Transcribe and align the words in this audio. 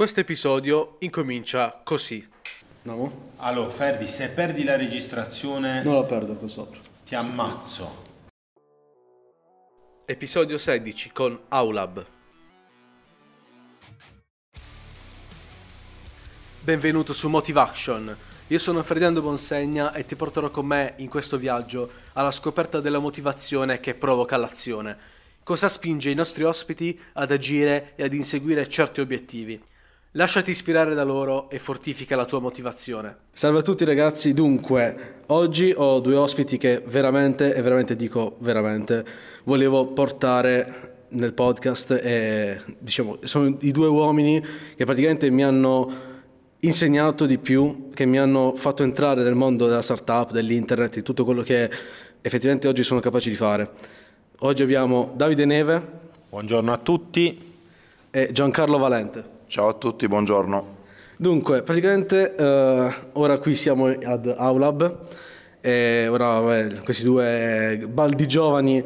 Questo 0.00 0.20
episodio 0.20 0.96
incomincia 1.00 1.78
così. 1.84 2.26
No? 2.84 3.32
Allora, 3.36 3.68
Ferdi, 3.68 4.06
se 4.06 4.30
perdi 4.30 4.64
la 4.64 4.74
registrazione 4.74 5.82
Non 5.82 5.96
la 5.96 6.04
perdo 6.04 6.36
qua 6.36 6.48
sopra. 6.48 6.80
ti 7.04 7.14
ammazzo. 7.14 8.04
Episodio 10.06 10.56
16 10.56 11.10
con 11.12 11.38
Aulab. 11.48 12.06
Benvenuto 16.60 17.12
su 17.12 17.28
Motivation. 17.28 18.16
Io 18.46 18.58
sono 18.58 18.82
Ferdinando 18.82 19.20
Bonsegna 19.20 19.92
e 19.92 20.06
ti 20.06 20.16
porterò 20.16 20.48
con 20.48 20.64
me 20.64 20.94
in 20.96 21.10
questo 21.10 21.36
viaggio 21.36 21.90
alla 22.14 22.30
scoperta 22.30 22.80
della 22.80 23.00
motivazione 23.00 23.80
che 23.80 23.94
provoca 23.94 24.38
l'azione. 24.38 24.96
Cosa 25.42 25.68
spinge 25.68 26.08
i 26.08 26.14
nostri 26.14 26.44
ospiti 26.44 26.98
ad 27.12 27.30
agire 27.30 27.92
e 27.96 28.04
ad 28.04 28.14
inseguire 28.14 28.66
certi 28.66 29.02
obiettivi. 29.02 29.68
Lasciati 30.14 30.50
ispirare 30.50 30.96
da 30.96 31.04
loro 31.04 31.48
e 31.50 31.60
fortifica 31.60 32.16
la 32.16 32.24
tua 32.24 32.40
motivazione. 32.40 33.16
Salve 33.32 33.60
a 33.60 33.62
tutti 33.62 33.84
ragazzi, 33.84 34.34
dunque, 34.34 35.22
oggi 35.26 35.72
ho 35.76 36.00
due 36.00 36.16
ospiti 36.16 36.58
che 36.58 36.82
veramente, 36.84 37.54
e 37.54 37.62
veramente 37.62 37.94
dico 37.94 38.34
veramente, 38.40 39.04
volevo 39.44 39.86
portare 39.86 41.04
nel 41.10 41.32
podcast 41.32 41.92
e 41.92 42.60
diciamo, 42.76 43.18
sono 43.22 43.56
i 43.60 43.70
due 43.70 43.86
uomini 43.86 44.42
che 44.74 44.84
praticamente 44.84 45.30
mi 45.30 45.44
hanno 45.44 45.92
insegnato 46.58 47.24
di 47.24 47.38
più, 47.38 47.90
che 47.94 48.04
mi 48.04 48.18
hanno 48.18 48.56
fatto 48.56 48.82
entrare 48.82 49.22
nel 49.22 49.36
mondo 49.36 49.68
della 49.68 49.80
startup, 49.80 50.32
dell'internet, 50.32 50.94
di 50.94 51.02
tutto 51.02 51.24
quello 51.24 51.42
che 51.42 51.70
effettivamente 52.20 52.66
oggi 52.66 52.82
sono 52.82 52.98
capaci 52.98 53.30
di 53.30 53.36
fare. 53.36 53.70
Oggi 54.40 54.62
abbiamo 54.62 55.12
Davide 55.14 55.44
Neve 55.44 55.98
Buongiorno 56.30 56.72
a 56.72 56.78
tutti. 56.78 57.54
e 58.10 58.28
Giancarlo 58.32 58.76
Valente. 58.76 59.38
Ciao 59.50 59.66
a 59.66 59.72
tutti, 59.72 60.06
buongiorno. 60.06 60.76
Dunque, 61.16 61.64
praticamente 61.64 62.36
eh, 62.36 62.94
ora 63.14 63.38
qui 63.38 63.56
siamo 63.56 63.86
ad 63.86 64.32
Aulab 64.38 64.98
e 65.60 66.06
ora 66.06 66.38
vabbè, 66.38 66.82
questi 66.84 67.02
due 67.02 67.84
baldi 67.90 68.28
giovani 68.28 68.78
eh, 68.78 68.84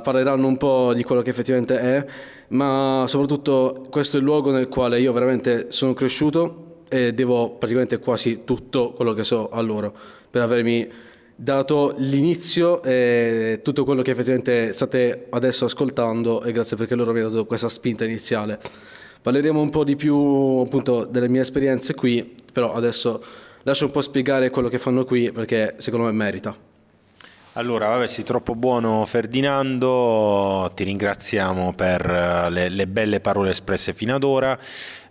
parleranno 0.00 0.46
un 0.46 0.56
po' 0.56 0.92
di 0.94 1.02
quello 1.02 1.20
che 1.20 1.30
effettivamente 1.30 1.80
è, 1.80 2.06
ma 2.50 3.06
soprattutto 3.08 3.88
questo 3.90 4.18
è 4.18 4.20
il 4.20 4.26
luogo 4.26 4.52
nel 4.52 4.68
quale 4.68 5.00
io 5.00 5.12
veramente 5.12 5.72
sono 5.72 5.94
cresciuto 5.94 6.82
e 6.88 7.12
devo 7.12 7.56
praticamente 7.56 7.98
quasi 7.98 8.44
tutto 8.44 8.92
quello 8.92 9.14
che 9.14 9.24
so 9.24 9.48
a 9.48 9.60
loro 9.60 9.92
per 10.30 10.42
avermi 10.42 10.88
dato 11.34 11.94
l'inizio 11.96 12.84
e 12.84 13.62
tutto 13.64 13.82
quello 13.82 14.02
che 14.02 14.12
effettivamente 14.12 14.72
state 14.72 15.26
adesso 15.30 15.64
ascoltando 15.64 16.44
e 16.44 16.52
grazie 16.52 16.76
perché 16.76 16.94
loro 16.94 17.12
mi 17.12 17.18
hanno 17.18 17.30
dato 17.30 17.46
questa 17.46 17.68
spinta 17.68 18.04
iniziale. 18.04 18.60
Parleremo 19.28 19.60
un 19.60 19.68
po' 19.68 19.84
di 19.84 19.94
più 19.94 20.16
appunto 20.64 21.04
delle 21.04 21.28
mie 21.28 21.42
esperienze 21.42 21.92
qui, 21.92 22.34
però 22.50 22.72
adesso 22.72 23.22
lascio 23.64 23.84
un 23.84 23.90
po' 23.90 24.00
spiegare 24.00 24.48
quello 24.48 24.68
che 24.68 24.78
fanno 24.78 25.04
qui 25.04 25.30
perché 25.32 25.74
secondo 25.76 26.06
me 26.06 26.12
merita. 26.12 26.56
Allora, 27.52 27.88
vabbè, 27.88 28.06
sei 28.06 28.24
troppo 28.24 28.54
buono 28.54 29.04
Ferdinando, 29.04 30.72
ti 30.74 30.84
ringraziamo 30.84 31.74
per 31.74 32.08
eh, 32.08 32.48
le, 32.48 32.68
le 32.70 32.86
belle 32.86 33.20
parole 33.20 33.50
espresse 33.50 33.92
fino 33.92 34.14
ad 34.14 34.24
ora. 34.24 34.58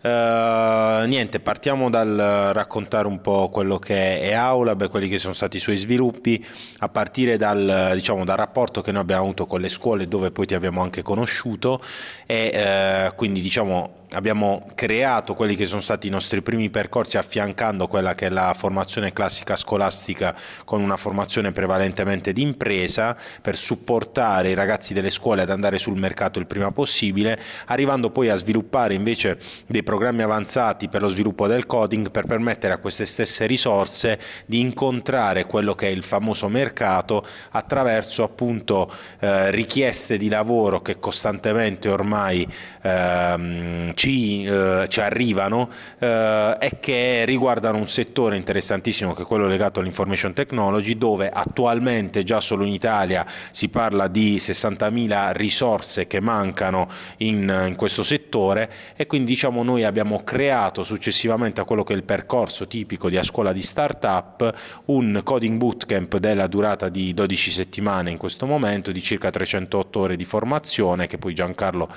Eh, 0.08 1.06
niente, 1.08 1.40
partiamo 1.40 1.90
dal 1.90 2.52
raccontare 2.54 3.08
un 3.08 3.20
po' 3.20 3.50
quello 3.50 3.78
che 3.78 4.22
è 4.22 4.34
Aulab 4.34 4.84
e 4.84 4.88
quelli 4.88 5.10
che 5.10 5.18
sono 5.18 5.34
stati 5.34 5.58
i 5.58 5.60
suoi 5.60 5.76
sviluppi, 5.76 6.44
a 6.80 6.90
partire 6.90 7.38
dal, 7.38 7.92
diciamo, 7.94 8.24
dal 8.24 8.38
rapporto 8.38 8.82
che 8.82 8.92
noi 8.92 9.02
abbiamo 9.02 9.24
avuto 9.24 9.46
con 9.46 9.60
le 9.60 9.70
scuole 9.70 10.08
dove 10.08 10.32
poi 10.32 10.46
ti 10.46 10.54
abbiamo 10.54 10.82
anche 10.82 11.02
conosciuto 11.02 11.82
e 12.26 12.52
eh, 12.54 13.12
quindi 13.16 13.42
diciamo 13.42 13.98
abbiamo 14.12 14.66
creato 14.74 15.34
quelli 15.34 15.56
che 15.56 15.66
sono 15.66 15.82
stati 15.82 16.08
i 16.08 16.10
nostri 16.10 16.42
primi 16.42 16.70
percorsi 16.70 17.18
affiancando 17.18 17.88
quella 17.88 18.16
che 18.16 18.28
è 18.28 18.30
la 18.30 18.54
formazione 18.56 19.12
classica 19.12 19.58
scolastica 19.58 20.34
con 20.64 20.82
una 20.82 20.96
formazione 20.96 21.52
prevalentemente 21.52 22.32
di 22.32 22.42
impresa 22.42 23.18
per 23.42 23.58
supportare 23.58 24.50
i 24.50 24.54
ragazzi 24.54 24.94
delle 24.94 25.10
scuole 25.10 25.42
ad 25.42 25.50
andare 25.50 25.78
sul 25.78 25.98
mercato 25.98 26.40
il 26.40 26.46
prima 26.46 26.72
possibile, 26.72 27.40
arrivando 27.66 28.10
poi 28.10 28.30
a 28.30 28.36
sviluppare 28.36 28.94
invece 28.94 29.40
dei 29.68 29.84
programmi 29.84 29.96
avanzati 30.06 30.88
per 30.88 31.02
lo 31.02 31.10
sviluppo 31.10 31.48
del 31.48 31.66
coding 31.66 32.12
per 32.12 32.26
permettere 32.26 32.74
a 32.74 32.78
queste 32.78 33.06
stesse 33.06 33.46
risorse 33.46 34.20
di 34.46 34.60
incontrare 34.60 35.46
quello 35.46 35.74
che 35.76 35.88
è 35.88 35.90
il 35.90 36.04
famoso 36.04 36.48
mercato 36.50 37.26
attraverso 37.52 38.24
appunto 38.24 38.92
eh, 39.20 39.52
richieste 39.52 40.18
di 40.18 40.30
lavoro 40.30 40.82
che 40.82 41.00
costantemente 41.00 41.90
ormai 41.90 42.48
ehm, 42.82 43.94
ci, 43.96 44.44
eh, 44.44 44.86
ci 44.88 45.02
arrivano 45.02 45.70
eh, 46.00 46.56
e 46.60 46.80
che 46.80 47.26
riguardano 47.26 47.78
un 47.78 47.88
settore 47.88 48.38
interessantissimo 48.38 49.14
che 49.14 49.24
è 49.24 49.26
quello 49.26 49.48
legato 49.48 49.80
all'information 49.80 50.34
technology 50.34 50.98
dove 50.98 51.30
attualmente 51.30 52.24
già 52.24 52.40
solo 52.40 52.64
in 52.64 52.74
Italia 52.74 53.26
si 53.52 53.70
parla 53.70 54.08
di 54.08 54.38
60.000 54.38 55.32
risorse 55.34 56.08
che 56.08 56.22
mancano 56.22 56.90
in, 57.18 57.66
in 57.68 57.76
questo 57.76 58.04
settore. 58.04 58.70
E 58.96 59.08
quindi 59.08 59.32
diciamo 59.32 59.64
noi 59.64 59.77
abbiamo 59.84 60.24
creato 60.24 60.84
successivamente 60.84 61.62
a 61.62 61.66
quello 61.66 61.84
che 61.84 61.94
è 61.94 61.96
il 61.96 62.04
percorso 62.04 62.68
tipico 62.68 63.10
di 63.10 63.18
a 63.18 63.24
scuola 63.24 63.52
di 63.54 63.62
startup 63.62 64.54
un 64.86 65.22
coding 65.24 65.58
bootcamp 65.58 66.18
della 66.18 66.48
durata 66.48 66.90
di 66.90 67.14
12 67.14 67.52
settimane 67.52 68.12
in 68.12 68.18
questo 68.18 68.46
momento 68.46 68.92
di 68.92 69.02
circa 69.02 69.30
308 69.30 70.00
ore 70.00 70.16
di 70.16 70.26
formazione 70.26 71.08
che 71.08 71.18
poi 71.18 71.34
Giancarlo 71.34 71.90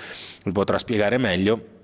vi 0.45 0.53
potrà 0.53 0.79
spiegare 0.79 1.19
meglio 1.19 1.79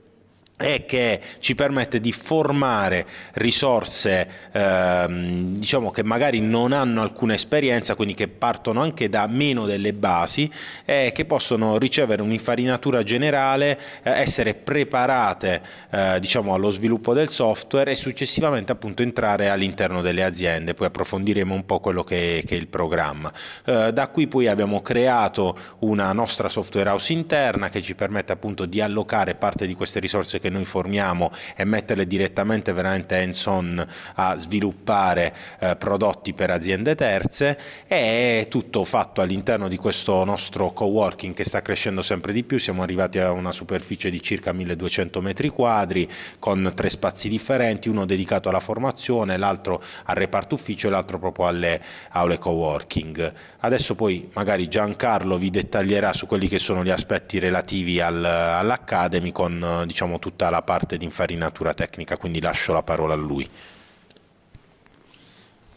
e 0.59 0.85
che 0.87 1.21
ci 1.39 1.55
permette 1.55 2.01
di 2.01 2.13
formare 2.13 3.07
risorse 3.35 4.29
ehm, 4.53 5.57
diciamo 5.57 5.91
che 5.91 6.03
magari 6.03 6.41
non 6.41 6.73
hanno 6.73 7.03
alcuna 7.03 7.35
esperienza 7.35 7.95
quindi 7.95 8.15
che 8.15 8.29
partono 8.29 8.81
anche 8.81 9.09
da 9.09 9.27
meno 9.27 9.67
delle 9.67 9.93
basi 9.93 10.51
e 10.85 11.13
che 11.15 11.25
possono 11.25 11.79
ricevere 11.79 12.23
un'infarinatura 12.23 13.03
generale 13.03 13.79
eh, 14.03 14.11
essere 14.11 14.55
preparate 14.55 15.63
eh, 15.91 16.19
diciamo 16.21 16.55
allo 16.55 16.71
sviluppo 16.71 17.13
del 17.13 17.29
software 17.29 17.91
e 17.91 17.97
successivamente 17.97 18.73
appunto 18.73 19.03
entrare 19.03 19.49
all'interno 19.49 20.03
delle 20.03 20.25
aziende. 20.25 20.75
Poi 20.75 20.87
approfondiremo 20.87 21.55
un 21.55 21.65
po' 21.65 21.81
quello 21.81 22.05
che, 22.05 22.43
che 22.47 22.57
è 22.57 22.59
il 22.59 22.69
programma. 22.69 23.33
Eh, 23.65 23.93
da 23.93 24.09
qui 24.09 24.27
poi 24.27 24.49
abbiamo 24.49 24.81
creato 24.83 25.57
una 25.81 26.13
nostra 26.13 26.49
software 26.49 26.91
house 26.91 27.13
interna 27.13 27.69
che 27.69 27.83
ci 27.83 27.95
permette 27.95 28.33
appunto 28.33 28.67
di 28.67 28.81
allocare 28.81 29.35
parte 29.35 29.67
di 29.67 29.75
queste 29.75 30.01
risorse 30.01 30.39
che 30.39 30.46
che 30.47 30.51
noi 30.51 30.65
formiamo 30.65 31.33
e 31.57 31.65
metterle 31.65 32.07
direttamente 32.07 32.73
veramente 32.73 33.17
hands 33.17 33.45
on 33.47 33.87
a 34.15 34.37
sviluppare 34.37 35.35
eh, 35.59 35.77
prodotti 35.77 36.33
per 36.33 36.51
aziende 36.51 36.95
terze 36.95 37.59
e 37.87 38.41
è 38.41 38.49
tutto 38.49 38.85
fatto 38.85 39.21
all'interno 39.21 39.69
di 39.69 39.77
questo 39.77 40.23
nostro 40.25 40.73
coworking 40.73 41.35
che 41.35 41.45
sta 41.45 41.63
crescendo 41.63 42.03
sempre 42.03 42.33
di 42.33 42.45
più, 42.45 42.59
siamo 42.59 42.83
arrivati 42.83 43.19
a 43.19 43.33
una 43.33 43.53
superficie 43.53 44.11
di 44.11 44.23
circa 44.23 44.53
1200 44.53 45.21
metri 45.21 45.49
quadri 45.49 46.09
con 46.39 46.73
tre 46.75 46.89
spazi 46.89 47.29
differenti, 47.29 47.89
uno 47.89 48.07
dedicato 48.07 48.49
alla 48.49 48.61
formazione, 48.61 49.37
l'altro 49.37 49.83
al 50.05 50.15
reparto 50.15 50.55
ufficio 50.55 50.87
e 50.87 50.91
l'altro 50.91 51.19
proprio 51.19 51.47
alle 51.47 51.81
aule 52.11 52.39
coworking. 52.39 53.33
Adesso 53.61 53.95
poi 53.95 54.29
magari 54.35 54.69
Giancarlo 54.69 55.37
vi 55.37 55.51
dettaglierà 55.51 56.13
su 56.13 56.27
quelli 56.27 56.47
che 56.47 56.59
sono 56.59 56.85
gli 56.85 56.91
aspetti 56.91 57.39
relativi 57.39 58.01
al, 58.01 58.25
all'Academy 58.25 59.33
con 59.33 59.85
diciamo 59.87 60.19
tutto 60.19 60.36
tutta 60.37 60.51
la 60.51 60.61
parte 60.61 60.99
di 60.99 61.07
infarinatura 61.07 61.73
tecnica, 61.73 62.19
quindi 62.19 62.43
lascio 62.43 62.75
la 62.75 62.83
parola 62.83 63.15
a 63.15 63.17
lui. 63.17 63.49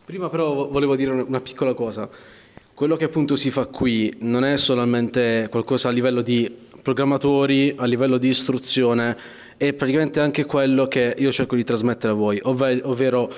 Prima 0.04 0.28
però 0.28 0.68
volevo 0.68 0.98
dire 0.98 1.12
una 1.12 1.40
piccola 1.40 1.74
cosa. 1.74 2.10
Quello 2.74 2.98
che 2.98 3.06
appunto 3.06 3.38
si 3.38 3.52
fa 3.52 3.68
qui 3.68 4.14
non 4.20 4.44
è 4.44 4.58
solamente 4.58 5.48
qualcosa 5.50 5.88
a 5.88 5.92
livello 5.92 6.22
di 6.22 6.54
programmatori, 6.82 7.74
a 7.78 7.86
livello 7.86 8.18
di 8.18 8.28
istruzione, 8.28 9.18
è 9.56 9.72
praticamente 9.72 10.20
anche 10.20 10.44
quello 10.44 10.90
che 10.90 11.16
io 11.18 11.32
cerco 11.32 11.56
di 11.56 11.64
trasmettere 11.64 12.12
a 12.12 12.16
voi, 12.16 12.38
ovvero 12.44 13.32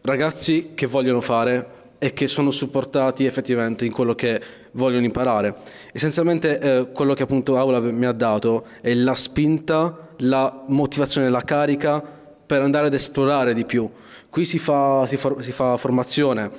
ragazzi 0.00 0.70
che 0.72 0.86
vogliono 0.86 1.20
fare 1.20 1.81
e 2.02 2.12
che 2.12 2.26
sono 2.26 2.50
supportati 2.50 3.26
effettivamente 3.26 3.84
in 3.84 3.92
quello 3.92 4.16
che 4.16 4.42
vogliono 4.72 5.04
imparare. 5.04 5.54
Essenzialmente 5.92 6.58
eh, 6.58 6.90
quello 6.90 7.14
che 7.14 7.22
appunto 7.22 7.56
Aula 7.56 7.78
mi 7.78 8.06
ha 8.06 8.10
dato 8.10 8.66
è 8.80 8.92
la 8.92 9.14
spinta, 9.14 10.08
la 10.16 10.64
motivazione, 10.66 11.28
la 11.28 11.42
carica 11.42 12.02
per 12.44 12.60
andare 12.60 12.88
ad 12.88 12.94
esplorare 12.94 13.54
di 13.54 13.64
più. 13.64 13.88
Qui 14.28 14.44
si 14.44 14.58
fa, 14.58 15.06
si 15.06 15.16
for- 15.16 15.40
si 15.44 15.52
fa 15.52 15.76
formazione, 15.76 16.50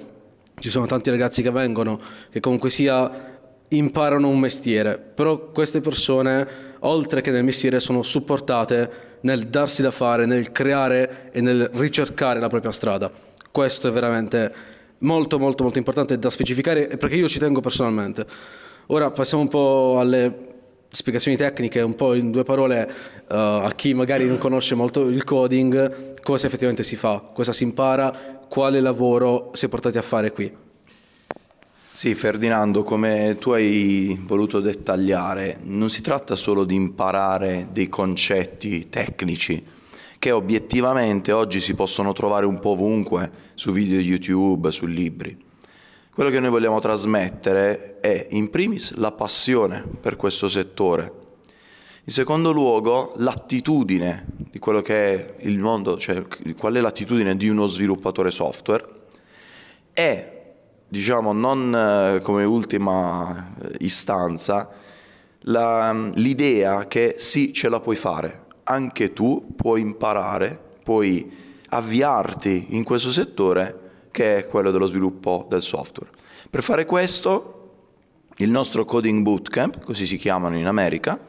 ci 0.60 0.70
sono 0.70 0.86
tanti 0.86 1.10
ragazzi 1.10 1.42
che 1.42 1.52
vengono, 1.52 2.00
che 2.32 2.40
comunque 2.40 2.70
sia 2.70 3.12
imparano 3.68 4.30
un 4.30 4.40
mestiere, 4.40 4.98
però 4.98 5.50
queste 5.52 5.82
persone, 5.82 6.48
oltre 6.80 7.20
che 7.20 7.32
nel 7.32 7.44
mestiere, 7.44 7.82
sono 7.82 8.02
supportate 8.02 9.18
nel 9.22 9.48
darsi 9.48 9.82
da 9.82 9.92
fare, 9.92 10.26
nel 10.26 10.54
creare 10.54 11.32
e 11.34 11.42
nel 11.42 11.70
ricercare 11.74 12.40
la 12.40 12.48
propria 12.48 12.72
strada. 12.72 13.12
Questo 13.52 13.90
è 13.90 13.92
veramente 13.92 14.72
molto 15.04 15.40
molto 15.40 15.64
molto 15.64 15.78
importante 15.78 16.18
da 16.20 16.30
specificare 16.30 16.88
perché 16.98 17.16
io 17.16 17.30
ci 17.30 17.40
tengo 17.40 17.62
personalmente. 17.62 18.26
Ora 18.88 19.12
passiamo 19.12 19.44
un 19.44 19.50
po' 19.50 19.98
alle 20.00 20.52
spiegazioni 20.90 21.38
tecniche, 21.38 21.82
un 21.82 21.96
po' 21.96 22.14
in 22.14 22.30
due 22.32 22.44
parole 22.44 22.84
uh, 22.84 23.34
a 23.34 23.74
chi 23.76 23.94
magari 23.94 24.26
non 24.26 24.38
conosce 24.38 24.76
molto 24.76 25.08
il 25.08 25.24
coding, 25.24 26.22
cosa 26.22 26.48
effettivamente 26.48 26.84
si 26.84 26.96
fa, 26.96 27.24
cosa 27.34 27.52
si 27.52 27.64
impara, 27.64 28.46
quale 28.48 28.80
lavoro 28.80 29.52
si 29.54 29.66
è 29.66 29.70
portati 29.70 29.98
a 29.98 30.04
fare 30.04 30.32
qui. 30.32 30.62
Sì, 31.92 32.16
Ferdinando, 32.16 32.84
come 32.84 33.38
tu 33.40 33.52
hai 33.52 34.20
voluto 34.22 34.60
dettagliare, 34.60 35.60
non 35.64 35.90
si 35.90 36.02
tratta 36.02 36.36
solo 36.36 36.64
di 36.64 36.76
imparare 36.76 37.68
dei 37.72 37.88
concetti 37.88 38.90
tecnici 38.90 39.64
che 40.24 40.32
obiettivamente 40.32 41.34
oggi 41.34 41.60
si 41.60 41.74
possono 41.74 42.14
trovare 42.14 42.46
un 42.46 42.58
po' 42.62 42.70
ovunque, 42.70 43.30
su 43.56 43.74
video 43.74 44.00
YouTube, 44.00 44.72
su 44.72 44.86
libri. 44.86 45.38
Quello 46.14 46.30
che 46.30 46.40
noi 46.40 46.50
vogliamo 46.50 46.80
trasmettere 46.80 48.00
è 48.00 48.28
in 48.30 48.50
primis 48.50 48.94
la 48.94 49.12
passione 49.12 49.84
per 50.00 50.16
questo 50.16 50.48
settore, 50.48 51.12
in 52.06 52.14
secondo 52.14 52.54
luogo 52.54 53.12
l'attitudine 53.18 54.26
di 54.50 54.60
quello 54.60 54.82
che 54.82 54.96
è 54.96 55.36
il 55.40 55.60
mondo, 55.60 55.98
cioè 55.98 56.26
qual 56.58 56.76
è 56.76 56.80
l'attitudine 56.80 57.36
di 57.36 57.50
uno 57.50 57.68
sviluppatore 57.68 58.32
software. 58.32 58.88
E 59.92 60.42
diciamo 60.88 61.34
non 61.34 61.76
eh, 61.76 62.22
come 62.22 62.46
ultima 62.46 63.56
eh, 63.62 63.76
istanza 63.80 64.70
la, 65.42 65.92
l'idea 66.14 66.88
che 66.88 67.16
sì 67.18 67.52
ce 67.52 67.68
la 67.68 67.82
puoi 67.82 67.98
fare, 67.98 68.43
anche 68.64 69.14
tu 69.14 69.54
puoi 69.56 69.82
imparare, 69.82 70.60
puoi 70.84 71.32
avviarti 71.70 72.68
in 72.70 72.84
questo 72.84 73.12
settore 73.12 74.08
che 74.12 74.38
è 74.38 74.48
quello 74.48 74.72
dello 74.72 74.86
sviluppo 74.86 75.48
del 75.50 75.62
software. 75.62 76.12
Per 76.50 76.62
fare 76.62 76.86
questo, 76.86 77.70
il 78.38 78.50
nostro 78.50 78.86
Coding 78.86 79.24
Bootcamp, 79.24 79.84
così 79.84 80.06
si 80.06 80.18
chiamano 80.18 80.58
in 80.58 80.68
America, 80.68 81.20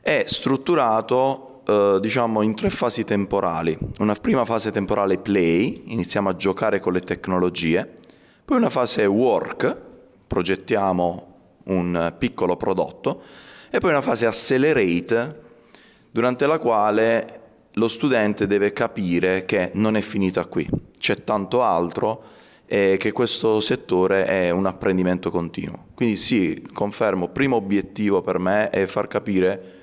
è 0.00 0.24
strutturato 0.26 1.60
eh, 1.66 1.98
diciamo 2.00 2.42
in 2.42 2.54
tre 2.54 2.70
fasi 2.70 3.04
temporali. 3.04 3.76
Una 3.98 4.14
prima 4.14 4.44
fase 4.44 4.70
temporale 4.70 5.18
play, 5.18 5.82
iniziamo 5.86 6.30
a 6.30 6.36
giocare 6.36 6.80
con 6.80 6.94
le 6.94 7.00
tecnologie, 7.00 7.98
poi 8.44 8.56
una 8.56 8.70
fase 8.70 9.04
work, 9.04 9.76
progettiamo 10.26 11.26
un 11.64 12.14
piccolo 12.18 12.56
prodotto, 12.56 13.22
e 13.70 13.78
poi 13.78 13.90
una 13.90 14.00
fase 14.00 14.26
accelerate, 14.26 15.48
durante 16.10 16.46
la 16.46 16.58
quale 16.58 17.40
lo 17.74 17.88
studente 17.88 18.46
deve 18.46 18.72
capire 18.72 19.44
che 19.44 19.70
non 19.74 19.96
è 19.96 20.00
finita 20.00 20.44
qui, 20.46 20.68
c'è 20.98 21.22
tanto 21.22 21.62
altro 21.62 22.38
e 22.66 22.96
che 22.98 23.12
questo 23.12 23.60
settore 23.60 24.24
è 24.24 24.50
un 24.50 24.66
apprendimento 24.66 25.30
continuo. 25.30 25.86
Quindi 25.94 26.16
sì, 26.16 26.66
confermo, 26.72 27.28
primo 27.28 27.56
obiettivo 27.56 28.20
per 28.22 28.38
me 28.38 28.70
è 28.70 28.86
far 28.86 29.06
capire 29.08 29.78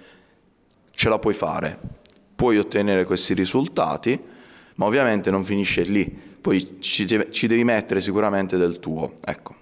ce 0.91 1.09
la 1.09 1.19
puoi 1.19 1.33
fare, 1.33 1.77
puoi 2.35 2.57
ottenere 2.57 3.05
questi 3.05 3.33
risultati, 3.33 4.19
ma 4.75 4.85
ovviamente 4.85 5.29
non 5.29 5.43
finisce 5.43 5.83
lì, 5.83 6.05
poi 6.39 6.77
ci, 6.79 7.05
ci 7.29 7.47
devi 7.47 7.63
mettere 7.63 7.99
sicuramente 7.99 8.57
del 8.57 8.79
tuo. 8.79 9.17
Ecco. 9.23 9.55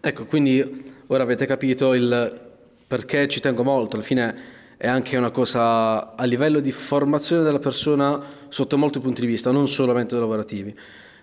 ecco, 0.00 0.24
quindi 0.26 0.84
ora 1.08 1.22
avete 1.22 1.44
capito 1.44 1.94
il 1.94 2.48
perché 2.86 3.28
ci 3.28 3.40
tengo 3.40 3.62
molto, 3.62 3.96
alla 3.96 4.04
fine 4.04 4.59
è 4.80 4.88
anche 4.88 5.18
una 5.18 5.30
cosa 5.30 6.14
a 6.14 6.24
livello 6.24 6.58
di 6.58 6.72
formazione 6.72 7.42
della 7.42 7.58
persona 7.58 8.18
sotto 8.48 8.78
molti 8.78 8.98
punti 8.98 9.20
di 9.20 9.26
vista, 9.26 9.50
non 9.50 9.68
solamente 9.68 10.14
lavorativi. 10.14 10.74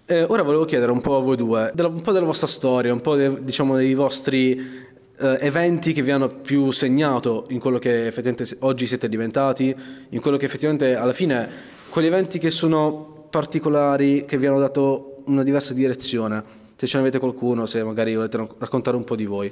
Eh, 0.05 0.21
ora 0.21 0.43
volevo 0.43 0.63
chiedere 0.65 0.91
un 0.91 1.01
po' 1.01 1.17
a 1.17 1.21
voi 1.21 1.37
due, 1.37 1.73
un 1.75 2.01
po' 2.03 2.11
della 2.11 2.27
vostra 2.27 2.45
storia, 2.45 2.93
un 2.93 3.01
po' 3.01 3.15
de, 3.15 3.43
diciamo, 3.43 3.75
dei 3.75 3.95
vostri 3.95 4.59
eh, 4.59 5.37
eventi 5.39 5.93
che 5.93 6.03
vi 6.03 6.11
hanno 6.11 6.27
più 6.27 6.69
segnato 6.69 7.47
in 7.49 7.57
quello 7.57 7.79
che 7.79 8.05
effettivamente 8.05 8.57
oggi 8.59 8.85
siete 8.85 9.09
diventati, 9.09 9.75
in 10.09 10.21
quello 10.21 10.37
che 10.37 10.45
effettivamente 10.45 10.95
alla 10.95 11.13
fine, 11.13 11.49
quegli 11.89 12.05
eventi 12.05 12.37
che 12.37 12.51
sono 12.51 13.25
particolari, 13.27 14.25
che 14.25 14.37
vi 14.37 14.45
hanno 14.45 14.59
dato 14.59 15.23
una 15.25 15.41
diversa 15.41 15.73
direzione. 15.73 16.43
Se 16.75 16.85
ce 16.85 16.97
ne 16.97 17.01
avete 17.01 17.17
qualcuno, 17.17 17.65
se 17.65 17.83
magari 17.83 18.13
volete 18.13 18.37
raccontare 18.59 18.95
un 18.95 19.03
po' 19.03 19.15
di 19.15 19.25
voi. 19.25 19.51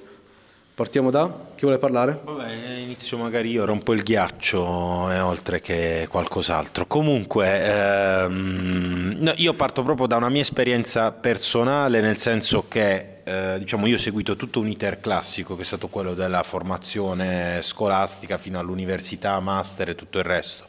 Partiamo 0.75 1.10
da 1.10 1.33
chi 1.56 1.62
vuole 1.62 1.77
parlare? 1.77 2.19
Vabbè, 2.22 2.51
inizio 2.80 3.18
magari 3.18 3.50
io 3.50 3.63
rompo 3.63 3.94
il 3.94 4.04
ghiaccio 4.04 5.10
eh, 5.10 5.22
oltre 5.22 5.62
che 5.62 6.06
qualcos'altro. 6.10 6.86
Comunque, 6.86 7.63
ehm, 7.63 9.16
no, 9.19 9.31
io 9.38 9.54
parto 9.54 9.83
proprio 9.83 10.06
da 10.06 10.18
una 10.18 10.27
mia 10.27 10.42
esperienza 10.42 11.13
personale, 11.13 12.01
nel 12.01 12.18
senso 12.18 12.66
che 12.68 13.22
eh, 13.24 13.56
diciamo, 13.57 13.86
io 13.86 13.95
ho 13.95 14.00
seguito 14.00 14.36
tutto 14.36 14.60
un 14.60 14.68
iter 14.68 15.00
classico 15.00 15.56
che 15.56 15.62
è 15.62 15.66
stato 15.66 15.88
quello 15.88 16.13
della 16.13 16.44
formazione 16.44 17.62
scolastica 17.62 18.38
fino 18.38 18.60
all'università, 18.60 19.39
master 19.39 19.92
e 19.92 19.95
tutto 19.95 20.18
il 20.18 20.25
resto 20.25 20.66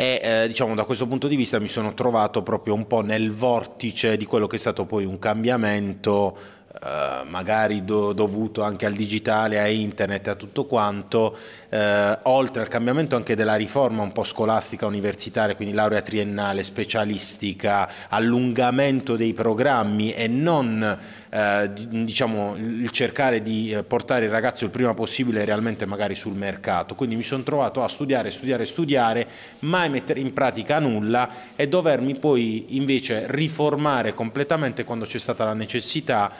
e 0.00 0.20
eh, 0.22 0.46
diciamo 0.46 0.76
da 0.76 0.84
questo 0.84 1.08
punto 1.08 1.26
di 1.26 1.34
vista 1.34 1.58
mi 1.58 1.66
sono 1.66 1.92
trovato 1.92 2.44
proprio 2.44 2.72
un 2.72 2.86
po' 2.86 3.00
nel 3.00 3.32
vortice 3.32 4.16
di 4.16 4.26
quello 4.26 4.46
che 4.46 4.54
è 4.54 4.58
stato 4.60 4.84
poi 4.84 5.04
un 5.04 5.18
cambiamento 5.18 6.38
Uh, 6.70 7.26
magari 7.26 7.82
do, 7.82 8.12
dovuto 8.12 8.62
anche 8.62 8.84
al 8.84 8.92
digitale, 8.92 9.58
a 9.58 9.66
internet, 9.66 10.28
a 10.28 10.34
tutto 10.34 10.66
quanto, 10.66 11.36
uh, 11.70 11.76
oltre 12.24 12.60
al 12.60 12.68
cambiamento 12.68 13.16
anche 13.16 13.34
della 13.34 13.56
riforma 13.56 14.02
un 14.02 14.12
po' 14.12 14.22
scolastica 14.22 14.84
universitaria, 14.84 15.56
quindi 15.56 15.74
laurea 15.74 16.02
triennale, 16.02 16.62
specialistica, 16.62 17.90
allungamento 18.10 19.16
dei 19.16 19.32
programmi 19.32 20.12
e 20.12 20.28
non 20.28 20.98
uh, 21.30 21.72
diciamo, 21.88 22.54
il 22.56 22.90
cercare 22.90 23.42
di 23.42 23.76
portare 23.86 24.26
il 24.26 24.30
ragazzo 24.30 24.66
il 24.66 24.70
prima 24.70 24.92
possibile 24.92 25.46
realmente 25.46 25.86
magari 25.86 26.14
sul 26.14 26.34
mercato. 26.34 26.94
Quindi 26.94 27.16
mi 27.16 27.24
sono 27.24 27.42
trovato 27.44 27.82
a 27.82 27.88
studiare, 27.88 28.30
studiare, 28.30 28.66
studiare, 28.66 29.26
mai 29.60 29.88
mettere 29.88 30.20
in 30.20 30.34
pratica 30.34 30.78
nulla 30.78 31.30
e 31.56 31.66
dovermi 31.66 32.14
poi 32.16 32.76
invece 32.76 33.24
riformare 33.28 34.12
completamente 34.12 34.84
quando 34.84 35.06
c'è 35.06 35.18
stata 35.18 35.44
la 35.44 35.54
necessità 35.54 36.30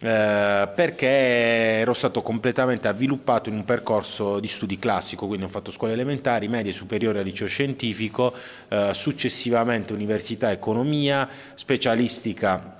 eh, 0.00 0.68
perché 0.74 1.06
ero 1.06 1.92
stato 1.92 2.22
completamente 2.22 2.88
avviluppato 2.88 3.48
in 3.48 3.56
un 3.56 3.64
percorso 3.64 4.40
di 4.40 4.48
studi 4.48 4.78
classico, 4.78 5.26
quindi 5.26 5.44
ho 5.44 5.48
fatto 5.48 5.70
scuole 5.70 5.92
elementari, 5.92 6.48
medie, 6.48 6.72
superiori 6.72 7.18
al 7.18 7.24
liceo 7.24 7.46
scientifico, 7.46 8.32
eh, 8.68 8.90
successivamente 8.94 9.92
università 9.92 10.50
economia, 10.50 11.28
specialistica 11.54 12.78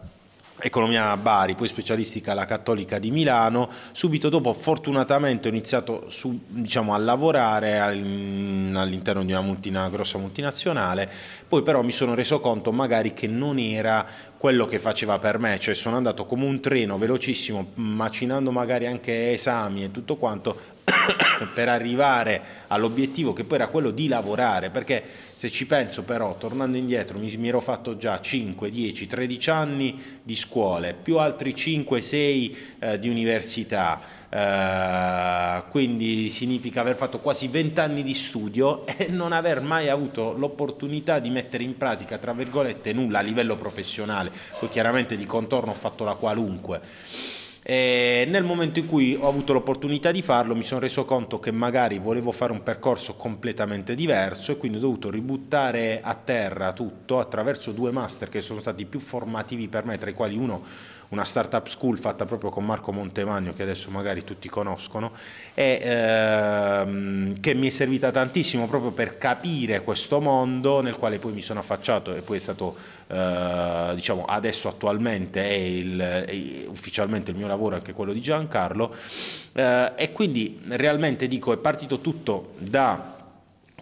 economia 0.61 1.11
a 1.11 1.17
Bari, 1.17 1.55
poi 1.55 1.69
specialistica 1.69 2.33
alla 2.33 2.45
Cattolica 2.45 2.99
di 2.99 3.11
Milano. 3.11 3.69
Subito 3.93 4.29
dopo, 4.29 4.53
fortunatamente, 4.53 5.49
ho 5.49 5.51
iniziato 5.51 6.05
su, 6.09 6.39
diciamo, 6.47 6.95
a 6.95 6.99
lavorare 6.99 7.79
all'interno 7.79 9.25
di 9.25 9.33
una, 9.33 9.41
multina, 9.41 9.89
grossa 9.89 10.19
multinazionale. 10.19 11.11
Poi, 11.49 11.63
però, 11.63 11.83
mi 11.83 11.93
sono 11.93 12.15
reso 12.15 12.41
conto 12.41 12.73
magari 12.73 13.13
che 13.13 13.27
non 13.27 13.59
era 13.59 14.07
quello 14.37 14.67
che 14.67 14.79
faceva 14.79 15.19
per 15.19 15.39
me, 15.39 15.59
cioè 15.59 15.75
sono 15.75 15.97
andato 15.97 16.25
come 16.25 16.47
un 16.47 16.61
treno 16.61 16.97
velocissimo, 16.97 17.73
macinando 17.75 18.51
magari 18.51 18.87
anche 18.87 19.33
esami 19.33 19.85
e 19.85 19.91
tutto 19.91 20.17
quanto 20.17 20.79
per 21.55 21.69
arrivare 21.69 22.43
all'obiettivo 22.69 23.33
che 23.33 23.45
poi 23.45 23.59
era 23.59 23.69
quello 23.69 23.91
di 23.91 24.09
lavorare, 24.09 24.71
perché 24.71 25.03
se 25.33 25.51
ci 25.51 25.67
penso 25.67 26.03
però, 26.03 26.37
tornando 26.37 26.77
indietro, 26.77 27.19
mi, 27.19 27.35
mi 27.37 27.49
ero 27.49 27.61
fatto 27.61 27.97
già 27.97 28.21
5, 28.21 28.71
10, 28.71 29.07
13 29.07 29.51
anni 29.51 30.03
di 30.23 30.37
scuole, 30.37 30.95
più 30.95 31.19
altri 31.19 31.55
5, 31.55 32.01
6 32.01 32.57
eh, 32.79 32.99
di 32.99 33.09
università, 33.09 34.19
Uh, 34.31 35.69
quindi 35.71 36.31
significa 36.31 36.83
aver 36.83 36.95
fatto 36.95 37.19
quasi 37.19 37.49
20 37.49 37.81
anni 37.81 38.05
di 38.05 38.15
studio 38.15 38.87
e 38.97 39.09
non 39.09 39.33
aver 39.33 39.61
mai 39.61 39.89
avuto 39.89 40.35
l'opportunità 40.35 41.19
di 41.19 41.31
mettere 41.31 41.65
in 41.65 41.77
pratica, 41.77 42.17
tra 42.17 42.33
virgolette, 42.33 42.93
nulla 42.93 43.19
a 43.19 43.23
livello 43.23 43.57
professionale. 43.57 44.31
Poi 44.61 44.69
chiaramente 44.69 45.17
di 45.17 45.27
contorno 45.27 45.73
ho 45.73 45.75
fatto 45.75 46.05
la 46.05 46.15
qualunque. 46.15 46.81
E 47.63 48.27
nel 48.27 48.43
momento 48.43 48.79
in 48.79 48.87
cui 48.87 49.15
ho 49.15 49.29
avuto 49.29 49.53
l'opportunità 49.53 50.11
di 50.11 50.23
farlo 50.23 50.57
mi 50.57 50.63
sono 50.63 50.81
reso 50.81 51.05
conto 51.05 51.39
che 51.39 51.51
magari 51.51 51.99
volevo 51.99 52.33
fare 52.33 52.53
un 52.53 52.63
percorso 52.63 53.17
completamente 53.17 53.95
diverso 53.95 54.53
e 54.53 54.57
quindi 54.57 54.79
ho 54.79 54.81
dovuto 54.81 55.11
ributtare 55.11 56.01
a 56.03 56.15
terra 56.15 56.73
tutto 56.73 57.19
attraverso 57.19 57.73
due 57.73 57.91
master 57.91 58.31
che 58.31 58.41
sono 58.41 58.61
stati 58.61 58.87
più 58.87 58.99
formativi 58.99 59.69
per 59.69 59.85
me, 59.85 59.99
tra 59.99 60.09
i 60.09 60.15
quali 60.15 60.39
uno 60.39 60.63
una 61.11 61.25
startup 61.25 61.67
school 61.67 61.99
fatta 61.99 62.25
proprio 62.25 62.51
con 62.51 62.65
Marco 62.65 62.93
Montemagno 62.93 63.53
che 63.53 63.63
adesso 63.63 63.91
magari 63.91 64.25
tutti 64.25 64.49
conoscono 64.49 65.13
e 65.55 65.81
ehm, 65.83 67.41
che 67.41 67.55
mi 67.55 67.67
è 67.67 67.71
servita 67.71 68.11
tantissimo 68.11 68.67
proprio 68.67 68.93
per 68.93 69.19
capire 69.19 69.83
questo 69.83 70.21
mondo 70.21 70.81
nel 70.81 70.97
quale 70.97 71.19
poi 71.19 71.33
mi 71.33 71.43
sono 71.43 71.61
affacciato 71.61 72.15
e 72.15 72.21
poi 72.21 72.37
è 72.37 72.41
stato 72.41 72.77
eh, 73.09 73.91
diciamo 73.95 74.25
adesso 74.25 74.69
attualmente 74.69 75.43
è, 75.43 75.53
il, 75.53 75.99
è, 75.99 76.67
ufficialmente 76.69 77.33
il 77.33 77.37
mio 77.37 77.49
lavoro 77.49 77.75
anche 77.75 77.93
quello 77.93 78.13
di 78.13 78.21
Giancarlo. 78.21 78.95
Eh, 79.53 79.93
e 79.97 80.13
quindi 80.13 80.61
realmente 80.69 81.27
dico 81.27 81.53
è 81.53 81.57
partito 81.57 82.01
tutto 82.01 82.55
da 82.59 83.17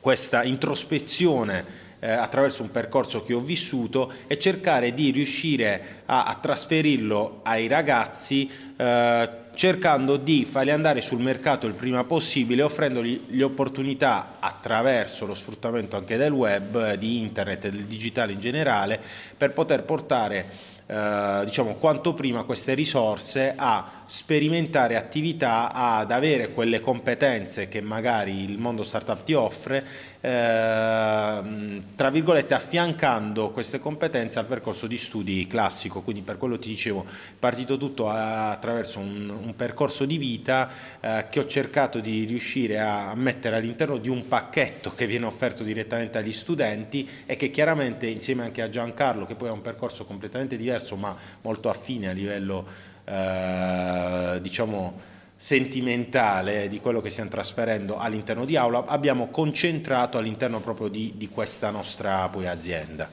questa 0.00 0.44
introspezione 0.44 1.86
eh, 2.00 2.10
attraverso 2.10 2.62
un 2.62 2.70
percorso 2.70 3.22
che 3.22 3.34
ho 3.34 3.40
vissuto 3.40 4.12
e 4.26 4.38
cercare 4.38 4.94
di 4.94 5.10
riuscire 5.10 6.02
a, 6.06 6.24
a 6.24 6.34
trasferirlo 6.34 7.40
ai 7.42 7.66
ragazzi 7.68 8.50
eh, 8.76 9.46
cercando 9.58 10.16
di 10.16 10.44
farli 10.44 10.70
andare 10.70 11.00
sul 11.00 11.18
mercato 11.18 11.66
il 11.66 11.74
prima 11.74 12.04
possibile, 12.04 12.62
offrendogli 12.62 13.24
le 13.30 13.42
opportunità 13.42 14.36
attraverso 14.38 15.26
lo 15.26 15.34
sfruttamento 15.34 15.96
anche 15.96 16.16
del 16.16 16.30
web, 16.30 16.94
di 16.94 17.18
internet 17.18 17.64
e 17.64 17.70
del 17.72 17.86
digitale 17.86 18.30
in 18.30 18.38
generale, 18.38 19.00
per 19.36 19.52
poter 19.52 19.82
portare 19.82 20.76
eh, 20.90 21.42
diciamo, 21.44 21.74
quanto 21.74 22.14
prima 22.14 22.44
queste 22.44 22.72
risorse 22.72 23.52
a 23.54 24.04
sperimentare 24.06 24.96
attività, 24.96 25.70
ad 25.70 26.10
avere 26.12 26.52
quelle 26.52 26.80
competenze 26.80 27.68
che 27.68 27.82
magari 27.82 28.44
il 28.44 28.58
mondo 28.58 28.82
startup 28.82 29.22
ti 29.22 29.34
offre, 29.34 29.84
eh, 30.20 31.82
tra 31.94 32.10
virgolette 32.10 32.54
affiancando 32.54 33.50
queste 33.50 33.78
competenze 33.78 34.38
al 34.38 34.46
percorso 34.46 34.86
di 34.86 34.98
studi 34.98 35.46
classico. 35.46 36.00
Quindi 36.02 36.22
per 36.22 36.38
quello 36.38 36.58
ti 36.58 36.68
dicevo, 36.68 37.04
partito 37.38 37.76
tutto 37.76 38.08
attraverso 38.10 38.98
un, 38.98 39.28
un 39.30 39.54
percorso 39.54 40.04
di 40.04 40.18
vita 40.18 40.70
eh, 41.00 41.26
che 41.30 41.40
ho 41.40 41.46
cercato 41.46 42.00
di 42.00 42.24
riuscire 42.24 42.80
a 42.80 43.14
mettere 43.14 43.56
all'interno 43.56 43.98
di 43.98 44.08
un 44.08 44.26
pacchetto 44.26 44.94
che 44.94 45.06
viene 45.06 45.26
offerto 45.26 45.62
direttamente 45.62 46.18
agli 46.18 46.32
studenti 46.32 47.08
e 47.26 47.36
che 47.36 47.50
chiaramente 47.50 48.06
insieme 48.06 48.42
anche 48.42 48.62
a 48.62 48.68
Giancarlo, 48.68 49.24
che 49.26 49.34
poi 49.34 49.48
ha 49.48 49.52
un 49.52 49.62
percorso 49.62 50.04
completamente 50.04 50.56
diverso 50.56 50.96
ma 50.96 51.16
molto 51.42 51.68
affine 51.68 52.08
a 52.08 52.12
livello 52.12 52.66
eh, 53.04 54.38
diciamo, 54.40 55.16
sentimentale 55.40 56.66
di 56.66 56.80
quello 56.80 57.00
che 57.00 57.10
stiamo 57.10 57.30
trasferendo 57.30 57.96
all'interno 57.96 58.44
di 58.44 58.56
Aula, 58.56 58.84
abbiamo 58.86 59.28
concentrato 59.28 60.18
all'interno 60.18 60.58
proprio 60.58 60.88
di, 60.88 61.14
di 61.16 61.28
questa 61.28 61.70
nostra 61.70 62.28
poi 62.28 62.48
azienda. 62.48 63.08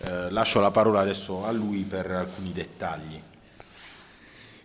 Eh, 0.00 0.30
lascio 0.30 0.60
la 0.60 0.70
parola 0.70 1.00
adesso 1.00 1.46
a 1.46 1.50
lui 1.50 1.78
per 1.84 2.10
alcuni 2.10 2.52
dettagli. 2.52 3.22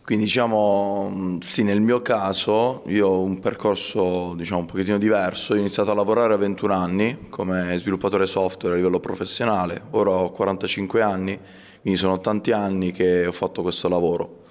Quindi 0.04 0.26
diciamo, 0.26 1.38
sì, 1.40 1.64
nel 1.64 1.80
mio 1.80 2.02
caso 2.02 2.84
io 2.88 3.08
ho 3.08 3.22
un 3.22 3.40
percorso 3.40 4.34
diciamo, 4.36 4.60
un 4.60 4.66
pochettino 4.66 4.98
diverso, 4.98 5.54
ho 5.54 5.56
iniziato 5.56 5.92
a 5.92 5.96
lavorare 5.96 6.34
a 6.34 6.38
21 6.38 6.74
anni 6.74 7.30
come 7.30 7.78
sviluppatore 7.80 8.28
software 8.28 8.76
a 8.76 8.78
livello 8.78 9.00
professionale, 9.00 9.82
ora 9.92 10.10
ho 10.10 10.32
45 10.32 11.02
anni 11.02 11.40
quindi 11.84 12.00
sono 12.00 12.18
tanti 12.20 12.54
anni 12.54 12.94
che 12.94 13.28
ho 13.28 13.32
fatto 13.34 13.62
questo 13.62 13.90
lavoro. 13.90 14.43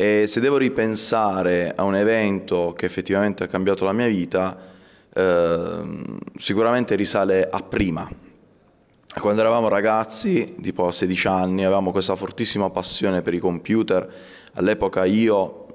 E 0.00 0.28
se 0.28 0.38
devo 0.38 0.58
ripensare 0.58 1.72
a 1.74 1.82
un 1.82 1.96
evento 1.96 2.72
che 2.72 2.86
effettivamente 2.86 3.42
ha 3.42 3.48
cambiato 3.48 3.84
la 3.84 3.92
mia 3.92 4.06
vita, 4.06 4.56
eh, 5.12 6.04
sicuramente 6.36 6.94
risale 6.94 7.48
a 7.50 7.60
prima. 7.62 8.08
Quando 9.20 9.40
eravamo 9.40 9.66
ragazzi, 9.66 10.54
tipo 10.62 10.86
a 10.86 10.92
16 10.92 11.26
anni, 11.26 11.64
avevamo 11.64 11.90
questa 11.90 12.14
fortissima 12.14 12.70
passione 12.70 13.22
per 13.22 13.34
i 13.34 13.40
computer. 13.40 14.08
All'epoca 14.52 15.04
io 15.04 15.66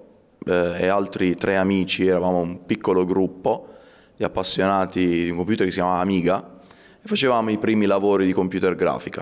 eh, 0.46 0.76
e 0.78 0.88
altri 0.88 1.36
tre 1.36 1.58
amici 1.58 2.08
eravamo 2.08 2.40
un 2.40 2.66
piccolo 2.66 3.04
gruppo 3.04 3.74
di 4.16 4.24
appassionati 4.24 5.06
di 5.06 5.30
un 5.32 5.36
computer 5.36 5.66
che 5.66 5.72
si 5.74 5.80
chiamava 5.80 6.00
Amiga 6.00 6.60
e 7.02 7.06
facevamo 7.06 7.52
i 7.52 7.58
primi 7.58 7.86
lavori 7.86 8.26
di 8.26 8.32
computer 8.32 8.74
grafica. 8.74 9.22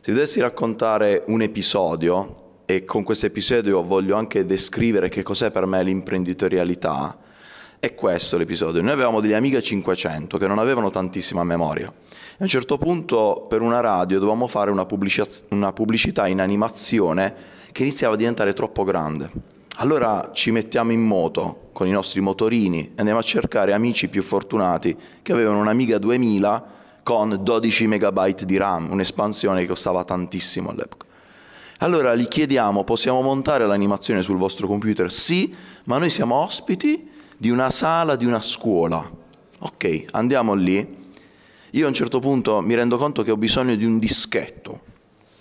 Se 0.00 0.12
dovessi 0.12 0.38
raccontare 0.38 1.24
un 1.26 1.42
episodio, 1.42 2.44
e 2.66 2.82
con 2.82 3.04
questo 3.04 3.26
episodio 3.26 3.82
voglio 3.84 4.16
anche 4.16 4.44
descrivere 4.44 5.08
che 5.08 5.22
cos'è 5.22 5.52
per 5.52 5.66
me 5.66 5.84
l'imprenditorialità, 5.84 7.16
è 7.78 7.94
questo 7.94 8.36
l'episodio. 8.36 8.82
Noi 8.82 8.90
avevamo 8.90 9.20
degli 9.20 9.34
Amiga 9.34 9.60
500 9.60 10.36
che 10.36 10.48
non 10.48 10.58
avevano 10.58 10.90
tantissima 10.90 11.44
memoria. 11.44 11.86
A 11.86 12.42
un 12.42 12.48
certo 12.48 12.76
punto 12.76 13.46
per 13.48 13.62
una 13.62 13.78
radio 13.78 14.18
dovevamo 14.18 14.48
fare 14.48 14.72
una, 14.72 14.84
pubblici- 14.84 15.22
una 15.50 15.72
pubblicità 15.72 16.26
in 16.26 16.40
animazione 16.40 17.34
che 17.70 17.82
iniziava 17.82 18.14
a 18.14 18.16
diventare 18.16 18.52
troppo 18.52 18.82
grande. 18.82 19.30
Allora 19.76 20.30
ci 20.32 20.50
mettiamo 20.50 20.90
in 20.90 21.02
moto 21.02 21.68
con 21.72 21.86
i 21.86 21.92
nostri 21.92 22.20
motorini 22.20 22.80
e 22.80 22.92
andiamo 22.96 23.20
a 23.20 23.22
cercare 23.22 23.74
amici 23.74 24.08
più 24.08 24.22
fortunati 24.22 24.96
che 25.22 25.32
avevano 25.32 25.60
un'Amiga 25.60 25.98
2000 25.98 26.74
con 27.04 27.38
12 27.40 27.86
MB 27.86 28.28
di 28.42 28.56
RAM, 28.56 28.90
un'espansione 28.90 29.60
che 29.60 29.68
costava 29.68 30.02
tantissimo 30.02 30.70
all'epoca. 30.70 31.06
Allora 31.80 32.14
gli 32.14 32.26
chiediamo, 32.26 32.84
possiamo 32.84 33.20
montare 33.20 33.66
l'animazione 33.66 34.22
sul 34.22 34.38
vostro 34.38 34.66
computer? 34.66 35.12
Sì, 35.12 35.54
ma 35.84 35.98
noi 35.98 36.08
siamo 36.08 36.36
ospiti 36.36 37.10
di 37.36 37.50
una 37.50 37.68
sala 37.68 38.16
di 38.16 38.24
una 38.24 38.40
scuola. 38.40 39.06
Ok, 39.58 40.04
andiamo 40.12 40.54
lì. 40.54 41.04
Io 41.72 41.84
a 41.84 41.88
un 41.88 41.94
certo 41.94 42.18
punto 42.18 42.62
mi 42.62 42.74
rendo 42.74 42.96
conto 42.96 43.22
che 43.22 43.30
ho 43.30 43.36
bisogno 43.36 43.74
di 43.74 43.84
un 43.84 43.98
dischetto. 43.98 44.80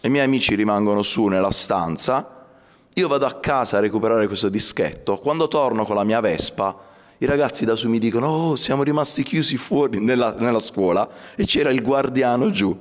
I 0.01 0.10
miei 0.10 0.25
amici 0.25 0.56
rimangono 0.56 1.04
su 1.04 1.25
nella 1.27 1.51
stanza. 1.51 2.48
Io 2.94 3.08
vado 3.08 3.25
a 3.25 3.34
casa 3.36 3.77
a 3.77 3.80
recuperare 3.80 4.27
questo 4.27 4.50
dischetto. 4.50 5.18
Quando 5.18 5.48
torno 5.48 5.86
con 5.86 5.96
la 5.96 6.04
mia 6.04 6.20
Vespa, 6.20 6.77
i 7.20 7.25
ragazzi 7.25 7.63
da 7.63 7.75
su 7.75 7.88
mi 7.88 7.98
dicono, 7.98 8.27
oh, 8.27 8.56
siamo 8.58 8.84
rimasti 8.84 9.24
chiusi 9.24 9.56
fuori 9.56 10.01
nella, 10.01 10.36
nella 10.38 10.60
scuola 10.60 11.08
e 11.38 11.46
c'era 11.46 11.70
il 11.70 11.82
guardiano 11.82 12.51
giù. 12.51 12.77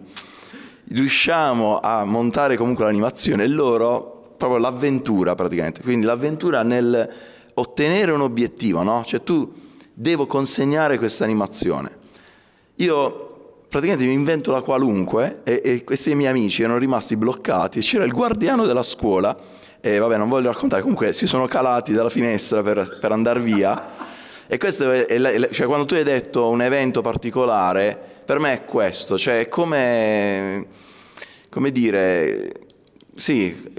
Riusciamo 0.88 1.80
a 1.80 2.04
montare 2.04 2.56
comunque 2.56 2.84
l'animazione 2.84 3.44
e 3.44 3.48
loro, 3.48 4.34
proprio 4.36 4.58
l'avventura 4.58 5.34
praticamente, 5.34 5.80
quindi 5.82 6.06
l'avventura 6.06 6.62
nel 6.62 7.08
ottenere 7.54 8.12
un 8.12 8.20
obiettivo, 8.20 8.82
no? 8.82 9.02
Cioè 9.04 9.22
tu 9.22 9.52
devo 9.92 10.26
consegnare 10.26 10.98
questa 10.98 11.24
animazione. 11.24 12.02
Io 12.76 13.24
praticamente 13.68 14.06
mi 14.06 14.12
invento 14.12 14.52
la 14.52 14.60
qualunque 14.60 15.40
e, 15.44 15.60
e, 15.64 15.84
questi 15.84 16.14
miei 16.14 16.30
amici 16.30 16.62
erano 16.62 16.78
rimasti 16.78 17.16
bloccati, 17.16 17.80
c'era 17.80 18.04
il 18.04 18.12
guardiano 18.12 18.66
della 18.66 18.82
scuola 18.82 19.36
e 19.80 19.98
vabbè 19.98 20.16
non 20.16 20.28
voglio 20.28 20.50
raccontare, 20.50 20.82
comunque 20.82 21.12
si 21.12 21.26
sono 21.26 21.46
calati 21.46 21.92
dalla 21.92 22.08
finestra 22.08 22.62
per, 22.62 22.98
per 23.00 23.12
andare 23.12 23.40
via 23.40 23.93
e 24.46 24.58
questo 24.58 24.90
è, 24.90 25.06
è, 25.06 25.48
cioè, 25.50 25.66
quando 25.66 25.86
tu 25.86 25.94
hai 25.94 26.04
detto 26.04 26.48
un 26.48 26.62
evento 26.62 27.00
particolare, 27.00 27.98
per 28.24 28.38
me 28.38 28.52
è 28.52 28.64
questo, 28.64 29.18
cioè 29.18 29.40
è 29.40 29.48
come, 29.48 30.66
come 31.48 31.70
dire, 31.70 32.52
sì, 33.16 33.72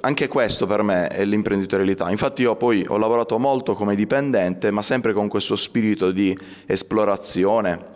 anche 0.00 0.28
questo 0.28 0.66
per 0.66 0.82
me 0.82 1.08
è 1.08 1.24
l'imprenditorialità. 1.24 2.10
Infatti 2.10 2.42
io 2.42 2.56
poi 2.56 2.84
ho 2.88 2.96
lavorato 2.96 3.38
molto 3.38 3.74
come 3.74 3.94
dipendente, 3.94 4.70
ma 4.70 4.82
sempre 4.82 5.12
con 5.12 5.28
questo 5.28 5.56
spirito 5.56 6.10
di 6.10 6.36
esplorazione 6.66 7.90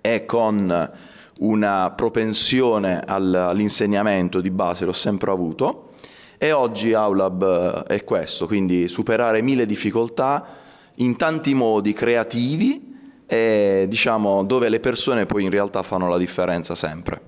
e 0.00 0.24
con 0.24 0.90
una 1.40 1.92
propensione 1.94 3.02
all'insegnamento 3.04 4.40
di 4.40 4.50
base, 4.50 4.84
l'ho 4.84 4.92
sempre 4.92 5.30
avuto. 5.30 5.90
E 6.38 6.52
oggi 6.52 6.92
Aulab 6.92 7.84
è 7.86 8.04
questo, 8.04 8.46
quindi 8.46 8.86
superare 8.88 9.42
mille 9.42 9.66
difficoltà, 9.66 10.57
in 11.00 11.16
tanti 11.16 11.54
modi 11.54 11.92
creativi 11.92 12.96
e 13.26 13.86
diciamo 13.88 14.44
dove 14.44 14.68
le 14.68 14.80
persone 14.80 15.26
poi 15.26 15.44
in 15.44 15.50
realtà 15.50 15.82
fanno 15.82 16.08
la 16.08 16.16
differenza 16.16 16.74
sempre. 16.74 17.20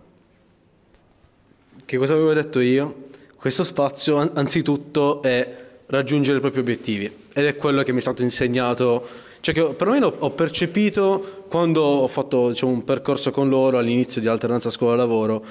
Che 1.84 1.96
cosa 1.96 2.14
avevo 2.14 2.32
detto 2.32 2.60
io? 2.60 3.08
Questo 3.36 3.64
spazio 3.64 4.30
anzitutto 4.34 5.22
è 5.22 5.68
raggiungere 5.86 6.38
i 6.38 6.40
propri 6.40 6.60
obiettivi 6.60 7.10
ed 7.32 7.46
è 7.46 7.56
quello 7.56 7.82
che 7.82 7.92
mi 7.92 7.98
è 7.98 8.00
stato 8.00 8.22
insegnato, 8.22 9.06
cioè 9.40 9.54
che 9.54 9.64
perlomeno 9.74 10.12
ho 10.18 10.30
percepito 10.30 11.44
quando 11.48 11.82
ho 11.82 12.06
fatto 12.06 12.50
diciamo, 12.50 12.72
un 12.72 12.84
percorso 12.84 13.30
con 13.30 13.48
loro 13.48 13.78
all'inizio 13.78 14.20
di 14.20 14.28
alternanza 14.28 14.70
scuola-lavoro 14.70 15.44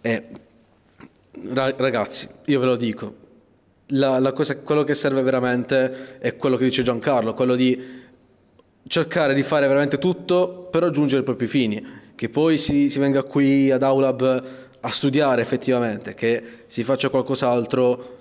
e 0.00 0.24
ragazzi, 1.76 2.28
io 2.46 2.60
ve 2.60 2.66
lo 2.66 2.76
dico, 2.76 3.14
la, 3.88 4.18
la 4.18 4.32
cosa, 4.32 4.58
quello 4.58 4.84
che 4.84 4.94
serve 4.94 5.22
veramente 5.22 6.18
è 6.18 6.36
quello 6.36 6.56
che 6.56 6.64
dice 6.64 6.82
Giancarlo, 6.82 7.34
quello 7.34 7.54
di 7.54 8.04
cercare 8.88 9.34
di 9.34 9.42
fare 9.42 9.66
veramente 9.66 9.98
tutto 9.98 10.68
per 10.70 10.82
raggiungere 10.82 11.22
i 11.22 11.24
propri 11.24 11.46
fini. 11.46 12.04
Che 12.14 12.28
poi 12.28 12.56
si, 12.56 12.88
si 12.88 12.98
venga 12.98 13.22
qui 13.22 13.70
ad 13.70 13.82
Aulab 13.82 14.44
a 14.80 14.90
studiare 14.90 15.42
effettivamente, 15.42 16.14
che 16.14 16.42
si 16.66 16.82
faccia 16.82 17.08
qualcos'altro, 17.10 18.14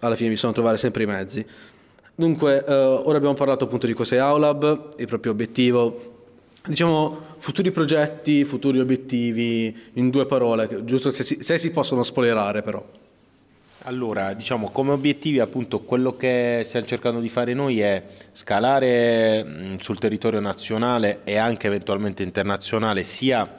alla 0.00 0.16
fine 0.16 0.30
bisogna 0.30 0.52
trovare 0.52 0.76
sempre 0.76 1.04
i 1.04 1.06
mezzi. 1.06 1.44
Dunque, 2.14 2.64
eh, 2.64 2.74
ora 2.74 3.16
abbiamo 3.16 3.34
parlato 3.34 3.64
appunto 3.64 3.86
di 3.86 3.94
cos'è 3.94 4.18
Aulab, 4.18 4.94
il 4.98 5.06
proprio 5.06 5.32
obiettivo, 5.32 6.18
diciamo 6.66 7.28
futuri 7.38 7.70
progetti, 7.70 8.44
futuri 8.44 8.78
obiettivi, 8.78 9.74
in 9.94 10.10
due 10.10 10.26
parole, 10.26 10.84
giusto 10.84 11.10
se 11.10 11.24
si, 11.24 11.38
se 11.40 11.56
si 11.56 11.70
possono 11.70 12.02
spoilerare 12.02 12.62
però. 12.62 12.84
Allora, 13.84 14.34
diciamo, 14.34 14.68
come 14.70 14.90
obiettivi 14.90 15.38
appunto 15.38 15.80
quello 15.80 16.14
che 16.14 16.60
stiamo 16.66 16.84
cercando 16.84 17.18
di 17.18 17.30
fare 17.30 17.54
noi 17.54 17.80
è 17.80 18.04
scalare 18.30 19.76
sul 19.78 19.98
territorio 19.98 20.38
nazionale 20.38 21.20
e 21.24 21.38
anche 21.38 21.68
eventualmente 21.68 22.22
internazionale 22.22 23.04
sia 23.04 23.58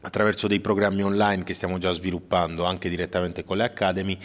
attraverso 0.00 0.48
dei 0.48 0.58
programmi 0.58 1.04
online 1.04 1.44
che 1.44 1.54
stiamo 1.54 1.78
già 1.78 1.92
sviluppando 1.92 2.64
anche 2.64 2.88
direttamente 2.88 3.44
con 3.44 3.58
le 3.58 3.62
Academy, 3.62 4.18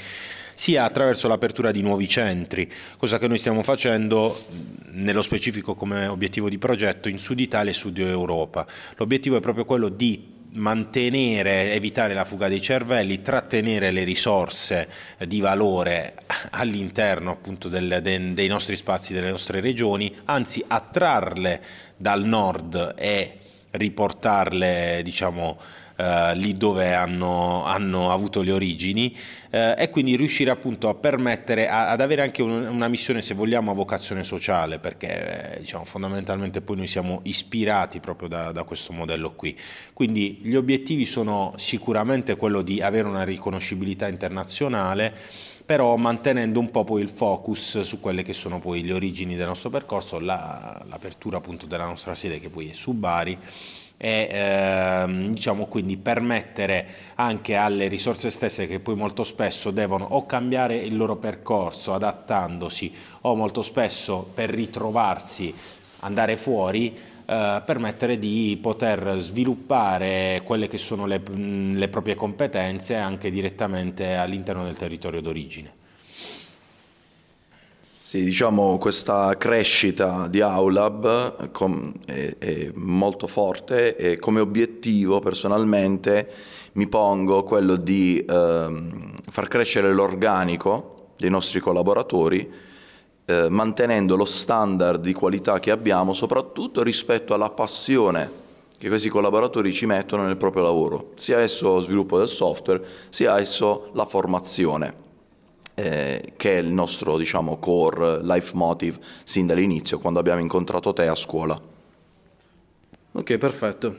sia 0.54 0.84
attraverso 0.84 1.28
l'apertura 1.28 1.72
di 1.72 1.84
nuovi 1.84 2.08
centri, 2.08 2.70
cosa 2.98 3.20
che 3.20 3.28
noi 3.28 3.38
stiamo 3.38 3.62
facendo 3.62 4.36
nello 4.94 5.22
specifico 5.22 5.76
come 5.76 6.08
obiettivo 6.08 6.50
di 6.50 6.58
progetto 6.58 7.08
in 7.08 7.20
Sud 7.20 7.40
Italia 7.40 7.72
e 7.72 7.76
Sud 7.76 8.00
Europa. 8.00 8.66
L'obiettivo 8.96 9.38
è 9.38 9.42
proprio 9.42 9.66
quello 9.66 9.90
di 9.90 10.38
mantenere, 10.54 11.74
evitare 11.74 12.14
la 12.14 12.26
fuga 12.26 12.48
dei 12.48 12.62
cervelli, 12.62 13.22
trattenere 13.22 13.92
le 13.92 14.04
risorse 14.04 14.88
di 15.28 15.40
valore 15.40 16.16
all'interno 16.52 17.32
appunto 17.32 17.70
del, 17.70 18.00
de, 18.02 18.34
dei 18.34 18.48
nostri 18.48 18.76
spazi, 18.76 19.14
delle 19.14 19.30
nostre 19.30 19.60
regioni, 19.60 20.14
anzi 20.26 20.64
attrarle 20.68 21.62
dal 21.96 22.24
nord 22.24 22.96
e 22.98 23.34
riportarle 23.72 25.02
diciamo 25.04 25.58
eh, 26.00 26.34
lì 26.36 26.56
dove 26.56 26.94
hanno, 26.94 27.66
hanno, 27.66 28.10
avuto 28.10 28.42
le 28.42 28.54
origini 28.54 29.14
eh, 29.50 29.76
e 29.78 29.90
quindi 29.90 30.16
riuscire 30.16 30.50
appunto 30.50 30.88
a 30.88 30.94
permettere 30.94 31.68
a, 31.68 31.90
ad 31.90 32.00
avere 32.00 32.22
anche 32.22 32.42
un, 32.42 32.66
una 32.68 32.88
missione 32.88 33.22
se 33.22 33.34
vogliamo 33.34 33.72
a 33.72 33.74
vocazione 33.74 34.24
sociale 34.24 34.80
perché 34.80 35.56
eh, 35.56 35.60
diciamo 35.60 35.84
fondamentalmente 35.84 36.62
poi 36.62 36.78
noi 36.78 36.88
siamo 36.88 37.20
ispirati 37.24 38.00
proprio 38.00 38.30
da, 38.30 38.54
da 38.54 38.64
questo 38.64 38.94
modello 38.94 39.34
qui. 39.34 39.60
Quindi 39.92 40.40
gli 40.42 40.56
obiettivi 40.56 41.06
sono 41.06 41.52
sicuramente 41.58 42.38
quello 42.38 42.62
di 42.62 42.82
avere 42.82 43.10
una 43.10 43.24
riconoscibilità 43.24 44.08
internazionale 44.08 45.14
però 45.66 45.98
mantenendo 45.98 46.62
un 46.62 46.72
po' 46.72 46.86
poi 46.86 47.02
il 47.02 47.10
focus 47.10 47.82
su 47.82 48.00
quelle 48.00 48.24
che 48.24 48.34
sono 48.34 48.60
poi 48.60 48.84
le 48.84 48.94
origini 48.94 49.36
del 49.36 49.48
nostro 49.48 49.70
percorso, 49.70 50.18
la, 50.18 50.82
l'apertura 50.88 51.38
appunto 51.38 51.66
della 51.66 51.86
nostra 51.86 52.16
sede 52.16 52.40
che 52.40 52.50
poi 52.50 52.70
è 52.70 52.74
su 52.74 52.94
Bari 52.94 53.38
e 54.02 54.30
ehm, 54.32 55.30
diciamo 55.32 55.66
quindi 55.66 55.98
permettere 55.98 56.88
anche 57.16 57.56
alle 57.56 57.90
risorse 57.90 58.30
stesse 58.30 58.66
che 58.66 58.80
poi 58.80 58.96
molto 58.96 59.26
spesso 59.26 59.72
devono 59.72 60.06
o 60.12 60.26
cambiare 60.26 60.78
il 60.78 60.96
loro 60.96 61.18
percorso 61.18 61.94
adattandosi 61.94 62.94
o 63.22 63.36
molto 63.36 63.62
spesso 63.62 64.26
per 64.34 64.52
ritrovarsi 64.52 65.54
andare 66.00 66.38
fuori 66.38 66.96
eh, 67.26 67.62
permettere 67.66 68.18
di 68.18 68.58
poter 68.62 69.18
sviluppare 69.18 70.42
quelle 70.46 70.70
che 70.70 70.78
sono 70.78 71.06
le, 71.06 71.22
le 71.28 71.88
proprie 71.90 72.16
competenze 72.16 72.96
anche 72.96 73.30
direttamente 73.30 74.16
all'interno 74.16 74.64
del 74.64 74.78
territorio 74.78 75.22
d'origine. 75.22 75.79
Sì, 78.02 78.24
diciamo 78.24 78.78
questa 78.78 79.36
crescita 79.38 80.28
di 80.30 80.40
Aulab 80.40 81.52
è, 82.06 82.36
è, 82.40 82.72
molto 82.76 83.28
forte 83.28 83.98
e 83.98 84.18
come 84.18 84.40
obiettivo 84.40 85.20
personalmente 85.20 86.32
mi 86.74 86.88
pongo 86.88 87.44
quello 87.44 87.76
di 87.76 88.18
eh, 88.18 88.84
far 89.30 89.48
crescere 89.50 89.94
l'organico 89.94 91.10
dei 91.18 91.30
nostri 91.30 91.60
collaboratori 91.60 92.50
eh, 93.26 93.48
mantenendo 93.50 94.16
lo 94.16 94.26
standard 94.26 95.02
di 95.02 95.14
qualità 95.14 95.60
che 95.60 95.70
abbiamo 95.70 96.14
soprattutto 96.14 96.82
rispetto 96.82 97.34
alla 97.34 97.50
passione 97.50 98.32
che 98.78 98.88
questi 98.88 99.10
collaboratori 99.10 99.74
ci 99.74 99.86
mettono 99.86 100.26
nel 100.26 100.38
proprio 100.38 100.64
lavoro, 100.64 101.12
sia 101.16 101.40
esso 101.40 101.82
sviluppo 101.82 102.18
del 102.18 102.30
software, 102.30 102.82
sia 103.10 103.38
esso 103.38 103.90
la 103.94 104.06
formazione 104.06 105.08
eh, 105.80 106.34
che 106.36 106.58
è 106.58 106.62
il 106.62 106.68
nostro 106.68 107.18
diciamo, 107.18 107.58
core 107.58 108.20
life 108.22 108.56
motive 108.56 108.98
sin 109.24 109.48
dall'inizio, 109.48 109.98
quando 110.00 110.20
abbiamo 110.20 110.42
incontrato 110.42 110.92
te 110.92 111.08
a 111.08 111.16
scuola. 111.16 111.60
Ok, 113.14 113.38
perfetto. 113.38 113.96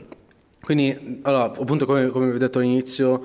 Quindi, 0.61 1.19
allora, 1.23 1.45
appunto 1.45 1.85
come, 1.85 2.07
come 2.07 2.29
vi 2.29 2.35
ho 2.35 2.39
detto 2.39 2.59
all'inizio, 2.59 3.21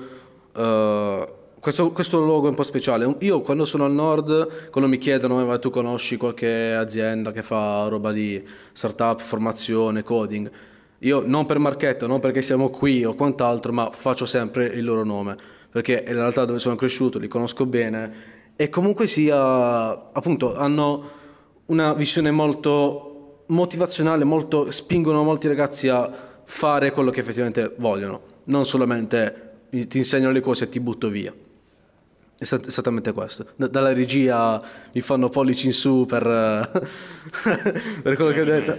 uh, 0.55 1.27
questo, 1.59 1.91
questo 1.91 2.19
logo 2.19 2.47
è 2.47 2.49
un 2.49 2.55
po' 2.55 2.63
speciale. 2.63 3.15
Io 3.19 3.41
quando 3.41 3.63
sono 3.65 3.85
al 3.85 3.93
nord, 3.93 4.69
quando 4.71 4.89
mi 4.89 4.97
chiedono, 4.97 5.45
ma 5.45 5.59
tu 5.59 5.69
conosci 5.69 6.17
qualche 6.17 6.73
azienda 6.73 7.31
che 7.31 7.43
fa 7.43 7.87
roba 7.87 8.11
di 8.11 8.43
startup, 8.73 9.21
formazione, 9.21 10.01
coding, 10.01 10.49
io 10.99 11.21
non 11.23 11.45
per 11.45 11.59
marchetto, 11.59 12.07
non 12.07 12.19
perché 12.19 12.41
siamo 12.41 12.71
qui 12.71 13.05
o 13.05 13.13
quant'altro, 13.13 13.71
ma 13.71 13.91
faccio 13.91 14.25
sempre 14.25 14.65
il 14.65 14.83
loro 14.83 15.03
nome, 15.03 15.35
perché 15.69 16.03
in 16.07 16.13
realtà 16.13 16.43
dove 16.43 16.57
sono 16.57 16.73
cresciuto 16.73 17.19
li 17.19 17.27
conosco 17.27 17.67
bene 17.67 18.35
e 18.57 18.69
comunque 18.69 19.07
sia, 19.07 20.11
appunto, 20.11 20.57
hanno 20.57 21.09
una 21.67 21.93
visione 21.93 22.31
molto 22.31 23.43
motivazionale, 23.47 24.23
molto, 24.23 24.71
spingono 24.71 25.23
molti 25.23 25.47
ragazzi 25.47 25.87
a 25.87 26.11
fare 26.43 26.91
quello 26.91 27.11
che 27.11 27.19
effettivamente 27.21 27.75
vogliono, 27.77 28.21
non 28.45 28.65
solamente 28.65 29.43
ti 29.69 29.97
insegno 29.97 30.31
le 30.31 30.39
cose 30.41 30.65
e 30.65 30.69
ti 30.69 30.79
butto 30.79 31.09
via. 31.09 31.33
Esattamente 32.39 33.13
questo. 33.13 33.47
D- 33.55 33.67
dalla 33.67 33.93
regia 33.93 34.61
mi 34.93 35.01
fanno 35.01 35.27
pollici 35.27 35.65
in 35.65 35.73
su 35.73 36.05
per, 36.05 36.21
per 38.03 38.15
quello 38.15 38.31
che 38.31 38.41
ho 38.41 38.45
detto. 38.45 38.77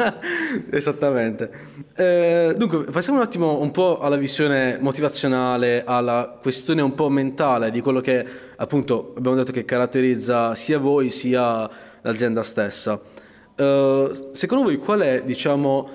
Esattamente. 0.74 1.50
Eh, 1.94 2.54
dunque, 2.56 2.84
passiamo 2.84 3.18
un 3.18 3.24
attimo 3.24 3.60
un 3.60 3.70
po' 3.72 4.00
alla 4.00 4.16
visione 4.16 4.78
motivazionale, 4.80 5.84
alla 5.84 6.38
questione 6.40 6.80
un 6.80 6.94
po' 6.94 7.10
mentale 7.10 7.70
di 7.70 7.82
quello 7.82 8.00
che 8.00 8.26
appunto 8.56 9.12
abbiamo 9.18 9.36
detto 9.36 9.52
che 9.52 9.66
caratterizza 9.66 10.54
sia 10.54 10.78
voi 10.78 11.10
sia 11.10 11.68
l'azienda 12.00 12.42
stessa. 12.42 12.98
Eh, 13.54 14.28
secondo 14.32 14.64
voi 14.64 14.78
qual 14.78 15.00
è, 15.00 15.22
diciamo, 15.24 15.90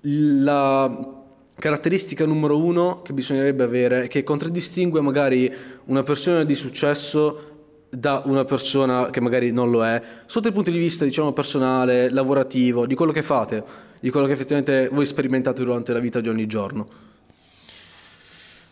la 0.00 1.15
caratteristica 1.58 2.26
numero 2.26 2.58
uno 2.58 3.02
che 3.02 3.12
bisognerebbe 3.12 3.64
avere, 3.64 4.08
che 4.08 4.22
contraddistingue 4.22 5.00
magari 5.00 5.52
una 5.86 6.02
persona 6.02 6.44
di 6.44 6.54
successo 6.54 7.52
da 7.88 8.22
una 8.26 8.44
persona 8.44 9.08
che 9.10 9.20
magari 9.20 9.52
non 9.52 9.70
lo 9.70 9.84
è, 9.84 10.00
sotto 10.26 10.48
il 10.48 10.52
punto 10.52 10.70
di 10.70 10.78
vista 10.78 11.04
diciamo 11.04 11.32
personale, 11.32 12.10
lavorativo, 12.10 12.86
di 12.86 12.94
quello 12.94 13.12
che 13.12 13.22
fate, 13.22 13.64
di 14.00 14.10
quello 14.10 14.26
che 14.26 14.32
effettivamente 14.34 14.88
voi 14.92 15.06
sperimentate 15.06 15.64
durante 15.64 15.92
la 15.92 15.98
vita 15.98 16.20
di 16.20 16.28
ogni 16.28 16.46
giorno? 16.46 16.86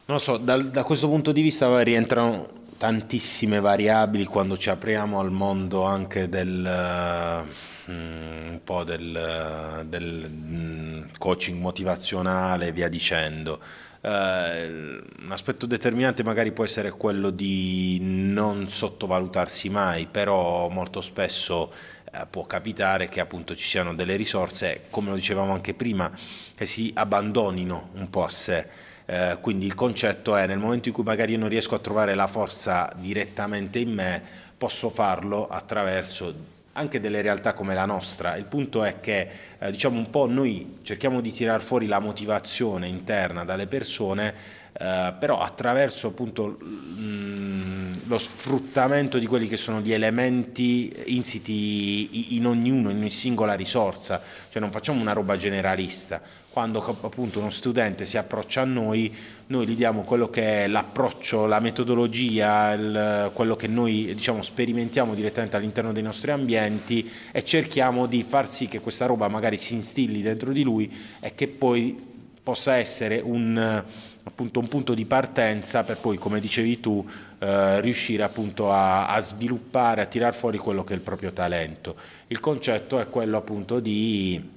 Non 0.07 0.17
lo 0.17 0.23
so, 0.23 0.37
da, 0.37 0.59
da 0.59 0.83
questo 0.83 1.09
punto 1.09 1.33
di 1.33 1.41
vista 1.41 1.81
rientrano 1.81 2.63
tantissime 2.77 3.61
variabili 3.61 4.27
quando 4.27 4.59
ci 4.59 4.69
apriamo 4.69 5.19
al 5.19 5.31
mondo 5.31 5.85
anche 5.85 6.29
del 6.29 7.43
Mm, 7.45 7.74
un 7.87 8.61
po' 8.63 8.85
del, 8.85 9.85
del 9.87 10.31
mm, 10.31 11.03
coaching 11.19 11.61
motivazionale 11.61 12.69
e 12.69 12.73
via 12.73 12.89
dicendo. 12.89 13.61
Uh, 14.01 15.03
un 15.23 15.31
aspetto 15.31 15.65
determinante 15.65 16.23
magari 16.23 16.53
può 16.53 16.65
essere 16.65 16.91
quello 16.91 17.31
di 17.31 17.99
non 18.03 18.69
sottovalutarsi 18.69 19.71
mai, 19.71 20.07
però 20.07 20.69
molto 20.69 21.01
spesso 21.01 21.73
uh, 22.13 22.19
può 22.29 22.45
capitare 22.45 23.09
che 23.09 23.21
appunto 23.21 23.57
ci 23.57 23.67
siano 23.67 23.95
delle 23.95 24.17
risorse, 24.17 24.83
come 24.91 25.09
lo 25.09 25.15
dicevamo 25.15 25.55
anche 25.55 25.73
prima, 25.73 26.13
che 26.55 26.67
si 26.67 26.91
abbandonino 26.95 27.91
un 27.95 28.11
po' 28.11 28.25
a 28.25 28.29
sé. 28.29 28.69
Uh, 29.07 29.41
quindi 29.41 29.65
il 29.65 29.75
concetto 29.75 30.37
è 30.37 30.47
nel 30.47 30.59
momento 30.59 30.89
in 30.89 30.95
cui 30.95 31.05
magari 31.05 31.33
io 31.33 31.39
non 31.39 31.49
riesco 31.49 31.75
a 31.75 31.79
trovare 31.79 32.15
la 32.15 32.27
forza 32.27 32.93
direttamente 32.97 33.79
in 33.79 33.93
me, 33.93 34.23
posso 34.59 34.91
farlo 34.91 35.49
attraverso 35.49 36.53
anche 36.75 37.01
delle 37.01 37.23
realtà 37.23 37.53
come 37.55 37.75
la 37.75 37.87
nostra. 37.87 38.37
Il 38.37 38.45
punto 38.45 38.85
è 38.85 39.01
che 39.01 39.29
eh, 39.59 39.71
diciamo 39.71 39.99
un 39.99 40.11
po' 40.11 40.27
noi 40.27 40.79
cerchiamo 40.83 41.21
di 41.21 41.33
tirar 41.33 41.61
fuori 41.61 41.87
la 41.87 41.99
motivazione 41.99 42.89
interna 42.89 43.45
dalle 43.45 43.67
persone, 43.67 44.63
eh, 44.77 45.15
però 45.19 45.41
attraverso 45.41 46.09
appunto 46.09 46.57
mh, 46.59 46.65
mm, 46.99 47.93
lo 48.07 48.19
sfruttamento 48.19 49.19
di 49.19 49.27
quelli 49.27 49.47
che 49.47 49.57
sono 49.57 49.81
gli 49.81 49.93
elementi 49.93 50.93
insiti 51.07 52.37
in 52.37 52.47
ognuno, 52.47 52.91
in 52.91 52.97
ogni 52.97 53.11
singola 53.11 53.55
risorsa, 53.55 54.21
cioè 54.51 54.61
non 54.61 54.73
facciamo 54.73 55.01
una 55.01 55.13
roba 55.13 55.37
generalista, 55.37 56.21
quando 56.51 56.81
appunto 57.03 57.39
uno 57.39 57.51
studente 57.51 58.05
si 58.05 58.19
approccia 58.19 58.63
a 58.63 58.65
noi, 58.65 59.15
noi 59.47 59.67
gli 59.67 59.77
diamo 59.77 60.03
quello 60.03 60.29
che 60.29 60.65
è 60.65 60.67
l'approccio, 60.67 61.47
la 61.47 61.61
metodologia, 61.61 62.73
il, 62.73 63.31
quello 63.33 63.55
che 63.55 63.69
noi 63.69 64.13
diciamo, 64.13 64.43
sperimentiamo 64.43 65.15
direttamente 65.15 65.57
all'interno 65.57 65.93
dei 65.93 66.03
nostri 66.03 66.33
ambienti 66.33 67.09
e 67.31 67.45
cerchiamo 67.45 68.07
di 68.07 68.23
far 68.23 68.49
sì 68.49 68.67
che 68.67 68.81
questa 68.81 69.07
roba 69.07 69.29
magari 69.29 69.57
si 69.57 69.75
instilli 69.75 70.21
dentro 70.21 70.53
di 70.53 70.63
lui 70.63 70.93
e 71.21 71.35
che 71.35 71.47
poi 71.47 72.13
possa 72.43 72.77
essere 72.77 73.21
un, 73.25 73.83
appunto, 74.25 74.59
un 74.59 74.69
punto 74.69 74.95
di 74.95 75.05
partenza 75.05 75.85
per 75.85 75.99
poi, 75.99 76.17
come 76.17 76.41
dicevi 76.41 76.81
tu, 76.81 77.07
eh, 77.39 77.81
riuscire 77.81 78.23
appunto 78.23 78.71
a, 78.73 79.09
a, 79.09 79.21
sviluppare, 79.21 80.03
a 80.03 80.07
tirar 80.07 80.35
fuori 80.35 80.59
quello 80.59 80.83
che 80.83 80.95
è 80.95 80.97
il 80.97 81.03
proprio 81.03 81.33
talento. 81.33 81.95
Il 82.29 82.41
concetto 82.41 82.99
è 82.99 83.09
quello 83.09 83.37
appunto 83.37 83.81
di 83.81 84.53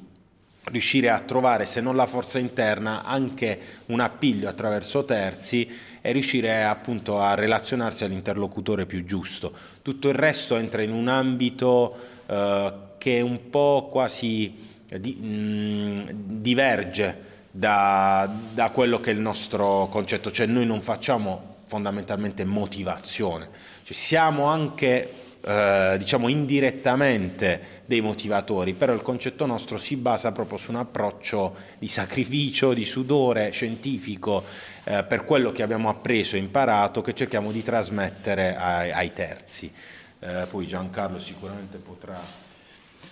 riuscire 0.70 1.10
a 1.10 1.20
trovare, 1.20 1.66
se 1.66 1.82
non 1.82 1.96
la 1.96 2.06
forza 2.06 2.40
interna, 2.40 3.04
anche 3.04 3.60
un 3.88 4.00
appiglio 4.00 4.50
attraverso 4.50 5.06
terzi 5.06 5.70
e 6.02 6.12
riuscire 6.12 6.64
appunto 6.64 7.20
a 7.20 7.36
relazionarsi 7.36 8.04
all'interlocutore 8.04 8.86
più 8.86 9.06
giusto. 9.06 9.54
Tutto 9.82 10.10
il 10.10 10.16
resto 10.16 10.56
entra 10.56 10.82
in 10.82 10.92
un 10.92 11.08
ambito 11.08 11.96
eh, 12.26 12.74
che 12.98 13.22
un 13.22 13.50
po' 13.50 13.88
quasi 13.92 14.54
di, 14.88 15.18
mh, 15.20 15.28
mm, 15.28 16.00
diverge 16.12 17.36
da, 17.52 18.30
da 18.54 18.70
quello 18.72 19.00
che 19.00 19.12
è 19.12 19.14
il 19.14 19.20
nostro 19.20 19.88
concetto, 19.90 20.32
cioè 20.32 20.46
noi 20.46 20.66
non 20.66 20.82
facciamo 20.82 21.56
fondamentalmente 21.66 22.46
motivazione, 22.46 23.50
cioè 23.84 23.94
siamo 23.94 24.46
anche 24.46 25.12
eh, 25.42 25.96
diciamo 25.98 26.28
indirettamente 26.28 27.82
dei 27.86 28.02
motivatori, 28.02 28.74
però 28.74 28.94
il 28.94 29.02
concetto 29.02 29.46
nostro 29.46 29.78
si 29.78 29.96
basa 29.96 30.32
proprio 30.32 30.58
su 30.58 30.72
un 30.72 30.78
approccio 30.78 31.56
di 31.78 31.88
sacrificio, 31.88 32.74
di 32.74 32.84
sudore 32.84 33.52
scientifico 33.52 34.44
eh, 34.84 35.04
per 35.04 35.24
quello 35.24 35.52
che 35.52 35.64
abbiamo 35.64 35.90
appreso 35.90 36.36
e 36.36 36.40
imparato 36.40 37.02
che 37.02 37.14
cerchiamo 37.14 37.52
di 37.52 37.64
trasmettere 37.64 38.56
ai, 38.56 38.92
ai 38.92 39.14
terzi. 39.14 39.72
Eh, 40.20 40.48
poi 40.50 40.68
Giancarlo 40.68 41.20
sicuramente 41.20 41.78
potrà 41.78 42.20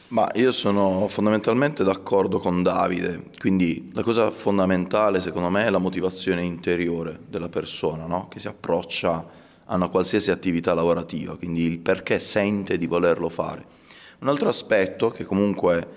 ma 0.09 0.29
io 0.35 0.51
sono 0.51 1.07
fondamentalmente 1.07 1.83
d'accordo 1.83 2.39
con 2.39 2.61
Davide, 2.61 3.23
quindi 3.39 3.89
la 3.93 4.03
cosa 4.03 4.29
fondamentale 4.29 5.19
secondo 5.19 5.49
me 5.49 5.65
è 5.65 5.69
la 5.69 5.79
motivazione 5.79 6.43
interiore 6.43 7.19
della 7.27 7.49
persona, 7.49 8.05
no? 8.05 8.27
che 8.27 8.39
si 8.39 8.47
approccia 8.47 9.25
a 9.65 9.75
una 9.75 9.87
qualsiasi 9.87 10.29
attività 10.29 10.75
lavorativa, 10.75 11.35
quindi 11.35 11.63
il 11.63 11.79
perché 11.79 12.19
sente 12.19 12.77
di 12.77 12.85
volerlo 12.85 13.29
fare. 13.29 13.65
Un 14.19 14.27
altro 14.27 14.47
aspetto 14.47 15.09
che 15.09 15.23
comunque 15.23 15.87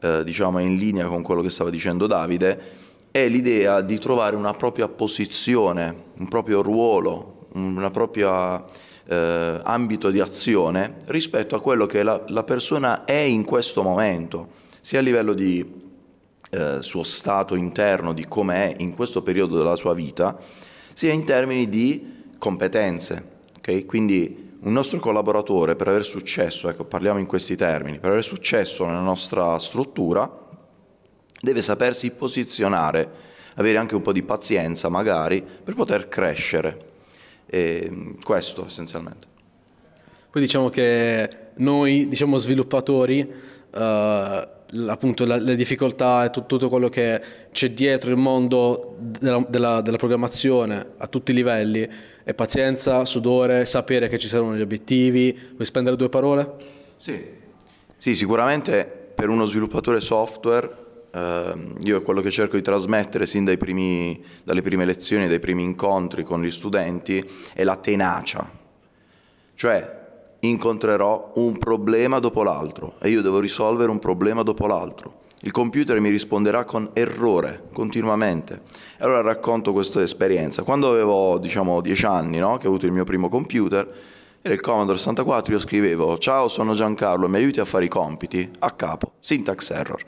eh, 0.00 0.24
diciamo 0.24 0.58
è 0.58 0.62
in 0.62 0.76
linea 0.76 1.06
con 1.06 1.22
quello 1.22 1.40
che 1.40 1.50
stava 1.50 1.70
dicendo 1.70 2.08
Davide 2.08 2.80
è 3.12 3.28
l'idea 3.28 3.80
di 3.80 3.98
trovare 3.98 4.34
una 4.34 4.54
propria 4.54 4.88
posizione, 4.88 5.94
un 6.16 6.28
proprio 6.28 6.62
ruolo, 6.62 7.46
una 7.52 7.90
propria 7.90 8.64
eh, 9.12 9.60
ambito 9.62 10.10
di 10.10 10.20
azione 10.20 10.96
rispetto 11.06 11.54
a 11.54 11.60
quello 11.60 11.84
che 11.84 12.02
la, 12.02 12.22
la, 12.28 12.44
persona 12.44 13.04
è 13.04 13.18
in 13.18 13.44
questo 13.44 13.82
momento, 13.82 14.48
sia 14.80 15.00
a 15.00 15.02
livello 15.02 15.34
di 15.34 15.80
eh, 16.50 16.78
suo 16.80 17.02
stato 17.02 17.54
interno, 17.54 18.14
di 18.14 18.26
come 18.26 18.74
è 18.74 18.82
in 18.82 18.94
questo 18.94 19.22
periodo 19.22 19.58
della 19.58 19.76
sua 19.76 19.92
vita, 19.92 20.38
sia 20.94 21.12
in 21.12 21.24
termini 21.24 21.68
di 21.68 22.24
competenze. 22.38 23.40
Okay? 23.58 23.84
Quindi 23.84 24.56
un 24.60 24.72
nostro 24.72 24.98
collaboratore 24.98 25.76
per 25.76 25.88
avere 25.88 26.04
successo, 26.04 26.70
ecco, 26.70 26.84
parliamo 26.84 27.18
in 27.18 27.26
questi 27.26 27.54
termini, 27.54 27.98
per 27.98 28.06
avere 28.06 28.22
successo 28.22 28.86
nella 28.86 29.00
nostra 29.00 29.58
struttura 29.58 30.40
deve 31.40 31.60
sapersi 31.60 32.10
posizionare, 32.12 33.10
avere 33.56 33.76
anche 33.76 33.96
un 33.96 34.02
po' 34.02 34.12
di 34.12 34.22
pazienza 34.22 34.88
magari 34.88 35.42
per 35.42 35.74
poter 35.74 36.08
crescere. 36.08 36.91
E 37.54 38.14
questo 38.24 38.64
essenzialmente. 38.64 39.26
Poi 40.30 40.40
diciamo 40.40 40.70
che 40.70 41.28
noi, 41.56 42.08
diciamo 42.08 42.38
sviluppatori, 42.38 43.30
eh, 43.74 44.48
appunto 44.86 45.26
la, 45.26 45.36
le 45.36 45.54
difficoltà 45.54 46.24
e 46.24 46.30
tutto, 46.30 46.56
tutto, 46.56 46.70
quello 46.70 46.88
che 46.88 47.20
c'è 47.52 47.72
dietro 47.72 48.10
il 48.10 48.16
mondo 48.16 48.96
della, 48.98 49.44
della, 49.46 49.82
della, 49.82 49.98
programmazione 49.98 50.92
a 50.96 51.06
tutti 51.08 51.32
i 51.32 51.34
livelli 51.34 51.86
è 52.24 52.32
pazienza, 52.32 53.04
sudore, 53.04 53.66
sapere 53.66 54.08
che 54.08 54.16
ci 54.16 54.28
saranno 54.28 54.56
gli 54.56 54.62
obiettivi. 54.62 55.38
Vuoi 55.50 55.66
spendere 55.66 55.94
due 55.96 56.08
parole? 56.08 56.54
Sì, 56.96 57.22
sì 57.98 58.14
sicuramente 58.14 59.10
per 59.14 59.28
uno 59.28 59.44
sviluppatore 59.44 60.00
software 60.00 60.74
Uh, 61.12 61.74
io 61.82 62.00
quello 62.00 62.22
che 62.22 62.30
cerco 62.30 62.56
di 62.56 62.62
trasmettere 62.62 63.26
sin 63.26 63.44
primi, 63.58 64.24
dalle 64.44 64.62
prime 64.62 64.86
lezioni, 64.86 65.28
dai 65.28 65.40
primi 65.40 65.62
incontri 65.62 66.24
con 66.24 66.42
gli 66.42 66.50
studenti 66.50 67.22
è 67.52 67.64
la 67.64 67.76
tenacia, 67.76 68.50
cioè 69.54 70.00
incontrerò 70.40 71.32
un 71.36 71.58
problema 71.58 72.18
dopo 72.18 72.42
l'altro 72.42 72.94
e 73.00 73.10
io 73.10 73.20
devo 73.20 73.40
risolvere 73.40 73.90
un 73.90 73.98
problema 73.98 74.42
dopo 74.42 74.66
l'altro. 74.66 75.20
Il 75.44 75.50
computer 75.50 75.98
mi 76.00 76.08
risponderà 76.08 76.64
con 76.64 76.90
errore 76.92 77.64
continuamente. 77.72 78.62
Allora 78.98 79.20
racconto 79.22 79.72
questa 79.72 80.00
esperienza. 80.00 80.62
Quando 80.62 80.88
avevo, 80.88 81.38
diciamo, 81.38 81.80
dieci 81.80 82.06
anni, 82.06 82.38
no? 82.38 82.58
che 82.58 82.66
ho 82.66 82.70
avuto 82.70 82.86
il 82.86 82.92
mio 82.92 83.04
primo 83.04 83.28
computer, 83.28 83.92
era 84.40 84.54
il 84.54 84.60
Commodore 84.60 84.98
64, 84.98 85.52
io 85.52 85.58
scrivevo 85.58 86.16
«Ciao, 86.18 86.48
sono 86.48 86.74
Giancarlo, 86.74 87.28
mi 87.28 87.36
aiuti 87.36 87.60
a 87.60 87.64
fare 87.64 87.84
i 87.84 87.88
compiti?» 87.88 88.48
A 88.60 88.70
capo, 88.70 89.12
syntax 89.18 89.70
error. 89.70 90.02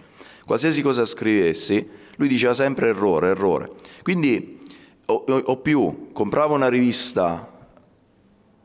Qualsiasi 0.47 0.83
cosa 0.83 1.05
scrivessi, 1.05 1.89
lui 2.17 2.29
diceva 2.29 2.55
sempre 2.55 2.89
errore, 2.89 3.29
errore. 3.29 3.71
Quindi, 4.03 4.61
o, 5.07 5.25
o 5.27 5.57
più, 5.59 6.11
compravo 6.13 6.55
una 6.55 6.69
rivista 6.69 7.51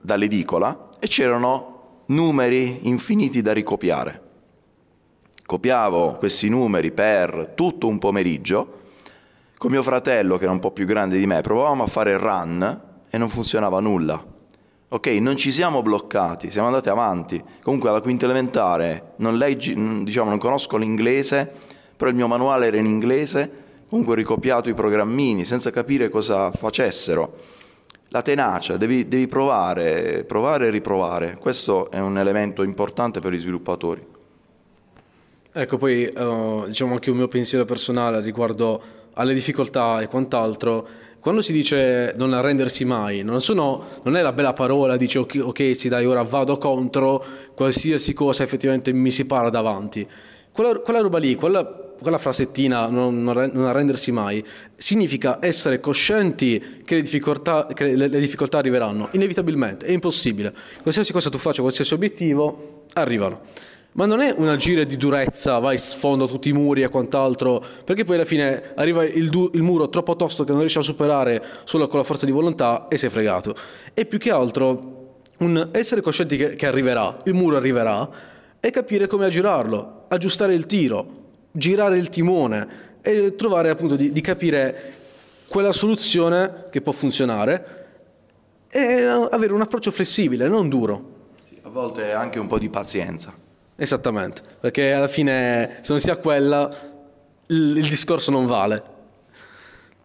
dall'edicola 0.02 0.90
e 1.00 1.08
c'erano 1.08 2.04
numeri 2.08 2.88
infiniti 2.88 3.42
da 3.42 3.54
ricopiare. 3.54 4.28
Copiavo 5.46 6.16
questi 6.16 6.48
numeri 6.48 6.92
per 6.92 7.54
tutto 7.56 7.88
un 7.88 7.98
pomeriggio. 7.98 8.78
Con 9.58 9.72
mio 9.72 9.82
fratello, 9.82 10.38
che 10.38 10.44
era 10.44 10.54
un 10.54 10.60
po' 10.60 10.72
più 10.72 10.86
grande 10.86 11.18
di 11.18 11.26
me, 11.26 11.42
provavamo 11.42 11.84
a 11.84 11.88
fare 11.88 12.18
run 12.18 12.82
e 13.10 13.18
non 13.18 13.30
funzionava 13.30 13.80
nulla. 13.80 14.29
Ok, 14.92 15.06
non 15.06 15.38
ci 15.38 15.52
siamo 15.52 15.84
bloccati, 15.84 16.50
siamo 16.50 16.66
andati 16.66 16.90
avanti. 16.90 17.40
Comunque 17.62 17.90
alla 17.90 18.02
quinta 18.02 18.26
elementare 18.26 19.12
non, 19.18 19.38
leggi, 19.38 19.76
diciamo, 20.04 20.30
non 20.30 20.40
conosco 20.40 20.78
l'inglese, 20.78 21.48
però 21.96 22.10
il 22.10 22.16
mio 22.16 22.26
manuale 22.26 22.66
era 22.66 22.78
in 22.78 22.88
inglese, 22.88 23.52
comunque 23.88 24.14
ho 24.14 24.18
ricopiato 24.18 24.68
i 24.68 24.74
programmini 24.74 25.46
senza 25.46 25.70
capire 25.70 26.10
cosa 26.10 26.52
facessero. 26.52 27.32
La 28.08 28.24
tenacia, 28.24 28.78
devi, 28.78 29.08
devi 29.08 29.28
provare, 29.28 30.24
provare 30.24 30.66
e 30.66 30.70
riprovare. 30.72 31.38
Questo 31.40 31.92
è 31.92 32.00
un 32.00 32.18
elemento 32.18 32.64
importante 32.64 33.20
per 33.20 33.32
gli 33.32 33.40
sviluppatori. 33.40 34.04
Ecco, 35.52 35.78
poi 35.78 36.12
uh, 36.16 36.66
diciamo 36.66 36.94
anche 36.94 37.12
un 37.12 37.18
mio 37.18 37.28
pensiero 37.28 37.64
personale 37.64 38.22
riguardo 38.22 38.82
alle 39.14 39.36
difficoltà 39.36 40.02
e 40.02 40.08
quant'altro 40.08 40.88
quando 41.20 41.42
si 41.42 41.52
dice 41.52 42.14
non 42.16 42.34
arrendersi 42.34 42.86
mai, 42.86 43.24
non, 43.24 43.42
sono, 43.42 43.84
non 44.04 44.16
è 44.16 44.22
la 44.22 44.32
bella 44.32 44.54
parola, 44.54 44.96
dice 44.96 45.20
ok, 45.20 45.40
ok, 45.44 45.76
sì 45.76 45.90
dai, 45.90 46.06
ora 46.06 46.24
vado 46.24 46.58
contro 46.58 47.24
qualsiasi 47.54 48.14
cosa 48.14 48.44
effettivamente 48.44 48.94
mi 48.94 49.12
si 49.12 49.26
para 49.26 49.50
davanti. 49.50 50.08
Quella, 50.52 50.80
quella 50.80 51.02
roba 51.02 51.18
lì, 51.18 51.36
quella, 51.36 51.66
quella 51.66 52.18
frasettina, 52.18 52.88
non, 52.88 53.22
non, 53.22 53.38
arrendersi 53.38 54.12
mai, 54.12 54.44
significa 54.76 55.40
essere 55.42 55.80
coscienti 55.80 56.82
che, 56.86 56.96
le 56.96 57.02
difficoltà, 57.02 57.68
che 57.68 57.96
le, 57.96 58.08
le 58.08 58.20
difficoltà 58.20 58.58
arriveranno, 58.58 59.10
inevitabilmente, 59.12 59.86
è 59.86 59.92
impossibile. 59.92 60.54
Qualsiasi 60.82 61.12
cosa 61.12 61.30
tu 61.30 61.38
faccia, 61.38 61.62
qualsiasi 61.62 61.94
obiettivo, 61.94 62.86
arrivano. 62.94 63.42
Ma 63.94 64.06
non 64.06 64.22
è 64.22 64.34
un 64.38 64.48
agire 64.48 64.86
di 64.86 64.98
durezza, 64.98 65.58
vai 65.60 65.78
sfondo 65.78 66.28
tutti 66.28 66.50
i 66.50 66.54
muri 66.54 66.84
e 66.84 66.90
quant'altro, 66.90 67.64
perché 67.84 68.06
poi 68.06 68.16
alla 68.16 68.26
fine 68.26 68.74
arriva 68.76 69.04
il, 69.04 69.30
du- 69.30 69.50
il, 69.54 69.64
muro 69.64 69.90
troppo 69.90 70.16
tosto 70.16 70.44
che 70.44 70.52
non 70.52 70.60
riesci 70.60 70.78
a 70.78 70.82
superare 70.82 71.44
solo 71.64 71.88
con 71.88 72.00
la 72.00 72.06
forza 72.06 72.26
di 72.26 72.32
volontà 72.32 72.88
e 72.88 72.98
sei 72.98 73.10
fregato. 73.10 73.56
E 73.94 74.06
più 74.06 74.20
che 74.20 74.32
altro 74.32 75.22
un 75.40 75.70
essere 75.72 76.02
coscienti 76.02 76.38
che, 76.38 76.56
che 76.56 76.68
arriverà, 76.68 77.18
il 77.26 77.34
muro 77.34 77.58
arriverà, 77.58 78.10
e 78.60 78.70
capire 78.70 79.08
come 79.08 79.26
aggirarlo, 79.26 80.06
aggiustare 80.08 80.54
il 80.54 80.66
tiro, 80.66 81.08
girare 81.52 81.98
il 81.98 82.10
timone 82.10 82.68
e 83.02 83.36
trovare 83.36 83.70
appunto 83.70 83.96
di, 83.96 84.12
di 84.12 84.22
capire 84.22 84.94
quella 85.48 85.72
soluzione 85.72 86.66
che 86.70 86.82
può 86.82 86.92
funzionare 86.92 87.78
e 88.70 89.04
avere 89.04 89.54
un 89.54 89.62
approccio 89.62 89.92
flessibile, 89.92 90.48
non 90.48 90.70
duro. 90.70 91.18
a 91.64 91.70
volte 91.70 92.12
anche 92.12 92.38
un 92.38 92.48
po' 92.48 92.60
di 92.60 92.70
pazienza. 92.70 93.34
Esattamente, 93.82 94.42
perché 94.60 94.92
alla 94.92 95.08
fine 95.08 95.78
se 95.80 95.94
non 95.94 96.02
si 96.02 96.10
ha 96.10 96.18
quella 96.18 96.70
il, 97.48 97.78
il 97.78 97.88
discorso 97.88 98.30
non 98.30 98.46
vale. 98.46 98.84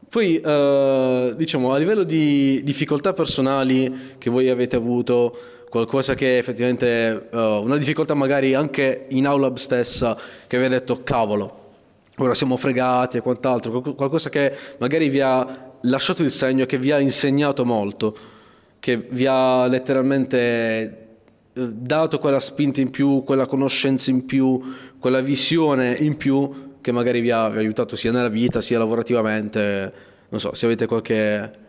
Poi, 0.08 0.38
eh, 0.38 1.34
diciamo, 1.36 1.72
a 1.72 1.76
livello 1.76 2.04
di 2.04 2.62
difficoltà 2.62 3.12
personali 3.12 4.14
che 4.16 4.30
voi 4.30 4.48
avete 4.48 4.76
avuto, 4.76 5.36
qualcosa 5.68 6.14
che 6.14 6.38
effettivamente, 6.38 7.30
uh, 7.32 7.36
una 7.36 7.76
difficoltà 7.76 8.14
magari 8.14 8.54
anche 8.54 9.06
in 9.08 9.26
aula 9.26 9.50
stessa, 9.56 10.16
che 10.46 10.56
vi 10.56 10.66
ha 10.66 10.68
detto 10.68 11.02
cavolo, 11.02 11.70
ora 12.18 12.32
siamo 12.32 12.56
fregati 12.56 13.16
e 13.16 13.22
quant'altro, 13.22 13.80
qualcosa 13.80 14.28
che 14.28 14.54
magari 14.78 15.08
vi 15.08 15.20
ha 15.20 15.72
lasciato 15.80 16.22
il 16.22 16.30
segno, 16.30 16.64
che 16.64 16.78
vi 16.78 16.92
ha 16.92 17.00
insegnato 17.00 17.64
molto, 17.64 18.16
che 18.78 18.96
vi 18.96 19.26
ha 19.26 19.66
letteralmente 19.66 20.38
eh, 20.38 21.03
dato 21.54 22.18
quella 22.18 22.40
spinta 22.40 22.80
in 22.80 22.90
più, 22.90 23.22
quella 23.24 23.46
conoscenza 23.46 24.10
in 24.10 24.24
più, 24.24 24.60
quella 24.98 25.20
visione 25.20 25.94
in 25.94 26.16
più 26.16 26.72
che 26.80 26.92
magari 26.92 27.20
vi 27.20 27.30
ha, 27.30 27.48
vi 27.48 27.56
ha 27.56 27.60
aiutato 27.60 27.96
sia 27.96 28.12
nella 28.12 28.28
vita 28.28 28.60
sia 28.60 28.78
lavorativamente. 28.78 29.92
Non 30.28 30.40
so, 30.40 30.54
se 30.54 30.66
avete 30.66 30.86
qualche 30.86 31.62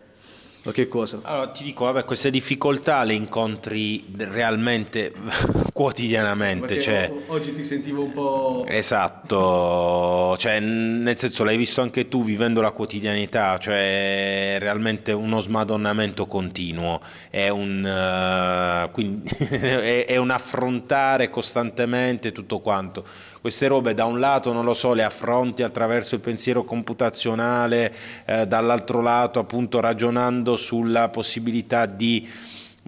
ma 0.66 0.72
che 0.72 0.88
cosa? 0.88 1.20
Allora, 1.22 1.46
ti 1.50 1.62
dico, 1.62 1.84
vabbè, 1.84 2.04
queste 2.04 2.28
difficoltà 2.28 3.04
le 3.04 3.12
incontri 3.12 4.04
realmente 4.16 5.12
quotidianamente. 5.72 6.80
Cioè... 6.80 7.12
Oggi 7.28 7.54
ti 7.54 7.62
sentivo 7.62 8.02
un 8.02 8.12
po'... 8.12 8.64
Esatto, 8.66 10.36
cioè, 10.36 10.58
nel 10.58 11.16
senso 11.16 11.44
l'hai 11.44 11.56
visto 11.56 11.82
anche 11.82 12.08
tu 12.08 12.24
vivendo 12.24 12.60
la 12.60 12.72
quotidianità, 12.72 13.58
cioè 13.58 14.56
realmente 14.58 15.12
uno 15.12 15.38
smadonnamento 15.38 16.26
continuo, 16.26 17.00
è 17.30 17.48
un, 17.48 17.84
uh, 17.84 18.90
quindi, 18.90 19.30
è, 19.38 20.04
è 20.04 20.16
un 20.16 20.30
affrontare 20.30 21.30
costantemente 21.30 22.32
tutto 22.32 22.58
quanto 22.58 23.04
queste 23.40 23.66
robe 23.68 23.94
da 23.94 24.04
un 24.04 24.18
lato 24.18 24.52
non 24.52 24.64
lo 24.64 24.74
so 24.74 24.92
le 24.92 25.04
affronti 25.04 25.62
attraverso 25.62 26.14
il 26.14 26.20
pensiero 26.20 26.64
computazionale, 26.64 27.94
eh, 28.24 28.46
dall'altro 28.46 29.00
lato 29.00 29.38
appunto 29.38 29.80
ragionando 29.80 30.56
sulla 30.56 31.08
possibilità 31.08 31.86
di 31.86 32.28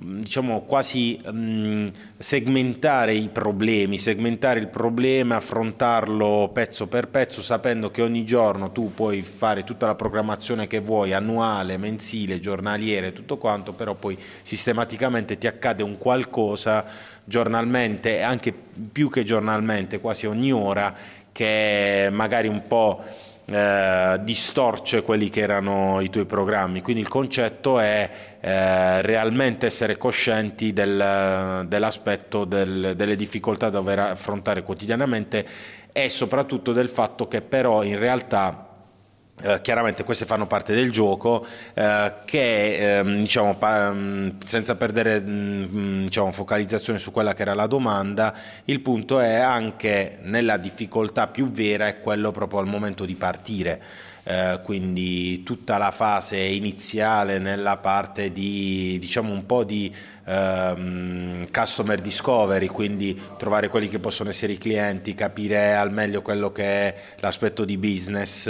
diciamo 0.01 0.63
quasi 0.63 1.21
um, 1.25 1.91
segmentare 2.17 3.15
i 3.15 3.29
problemi, 3.29 3.99
segmentare 3.99 4.61
il 4.61 4.69
problema, 4.69 5.37
affrontarlo 5.37 6.51
pezzo 6.53 6.87
per 6.87 7.09
pezzo, 7.09 7.43
sapendo 7.43 7.91
che 7.91 8.03
ogni 8.03 8.25
giorno 8.25 8.71
tu 8.71 8.95
puoi 8.95 9.23
fare 9.23 9.65
tutta 9.65 9.87
la 9.87 9.97
programmazione 9.97 10.69
che 10.69 10.81
vuoi, 10.81 11.13
annuale, 11.13 11.79
mensile, 11.79 12.39
giornaliere, 12.39 13.13
tutto 13.13 13.39
quanto, 13.39 13.73
però 13.73 13.95
poi 13.95 14.17
sistematicamente 14.43 15.37
ti 15.37 15.49
accade 15.49 15.83
un 15.83 15.99
qualcosa 15.99 16.85
giornalmente, 17.25 18.23
anche 18.23 18.55
più 18.93 19.11
che 19.11 19.25
giornalmente, 19.25 20.01
quasi 20.01 20.27
ogni 20.27 20.53
ora, 20.53 20.95
che 21.33 22.09
magari 22.13 22.49
un 22.49 22.67
po' 22.67 23.03
eh, 23.51 24.21
distorce 24.25 25.03
quelli 25.03 25.31
che 25.31 25.41
erano 25.41 26.01
i 26.01 26.11
tuoi 26.11 26.27
programmi. 26.27 26.83
Quindi 26.83 27.01
il 27.01 27.09
concetto 27.09 27.79
è 27.79 28.11
eh, 28.41 29.03
realmente 29.03 29.67
essere 29.67 29.97
coscienti 29.97 30.73
del, 30.73 31.65
dell'aspetto 31.67 32.45
del, 32.45 32.93
delle 32.95 33.17
difficoltà 33.17 33.71
da 33.71 33.79
dover 33.79 33.99
affrontare 34.01 34.63
quotidianamente 34.63 35.47
e 35.93 36.11
soprattutto 36.11 36.73
del 36.73 36.89
fatto 36.91 37.27
che 37.27 37.41
però 37.41 37.83
in 37.83 37.99
realtà 37.99 38.68
Uh, 39.41 39.61
chiaramente 39.63 40.03
queste 40.03 40.27
fanno 40.27 40.49
parte 40.49 40.75
del 40.75 40.91
gioco 40.91 41.47
uh, 41.75 42.13
che 42.25 43.03
uh, 43.05 43.09
diciamo, 43.09 43.55
pa- 43.55 43.93
mm, 43.93 44.31
senza 44.45 44.75
perdere 44.75 45.21
mm, 45.21 46.05
diciamo, 46.05 46.33
focalizzazione 46.33 46.99
su 46.99 47.13
quella 47.13 47.35
che 47.35 47.43
era 47.43 47.55
la 47.55 47.69
domanda 47.69 48.35
il 48.65 48.81
punto 48.81 49.21
è 49.21 49.37
anche 49.37 50.19
nella 50.23 50.57
difficoltà 50.57 51.29
più 51.29 51.51
vera 51.51 51.87
è 51.87 52.01
quello 52.01 52.33
proprio 52.33 52.59
al 52.59 52.67
momento 52.67 53.05
di 53.05 53.15
partire. 53.15 53.81
Eh, 54.31 54.61
quindi 54.63 55.43
tutta 55.43 55.79
la 55.79 55.91
fase 55.91 56.37
iniziale 56.37 57.39
nella 57.39 57.79
parte 57.79 58.31
di 58.31 58.99
diciamo 59.01 59.33
un 59.33 59.47
po' 59.47 59.65
di 59.65 59.91
ehm, 60.29 61.51
customer 61.51 62.01
discovery, 62.01 62.67
quindi 62.67 63.19
trovare 63.37 63.69
quelli 63.69 63.89
che 63.89 63.99
possono 63.99 64.31
essere 64.31 64.53
i 64.53 64.59
clienti, 64.59 65.15
capire 65.15 65.75
al 65.75 65.91
meglio 65.91 66.23
quello 66.23 66.53
che 66.53 66.65
è 66.65 66.95
l'aspetto 67.21 67.65
di 67.65 67.79
business, 67.79 68.47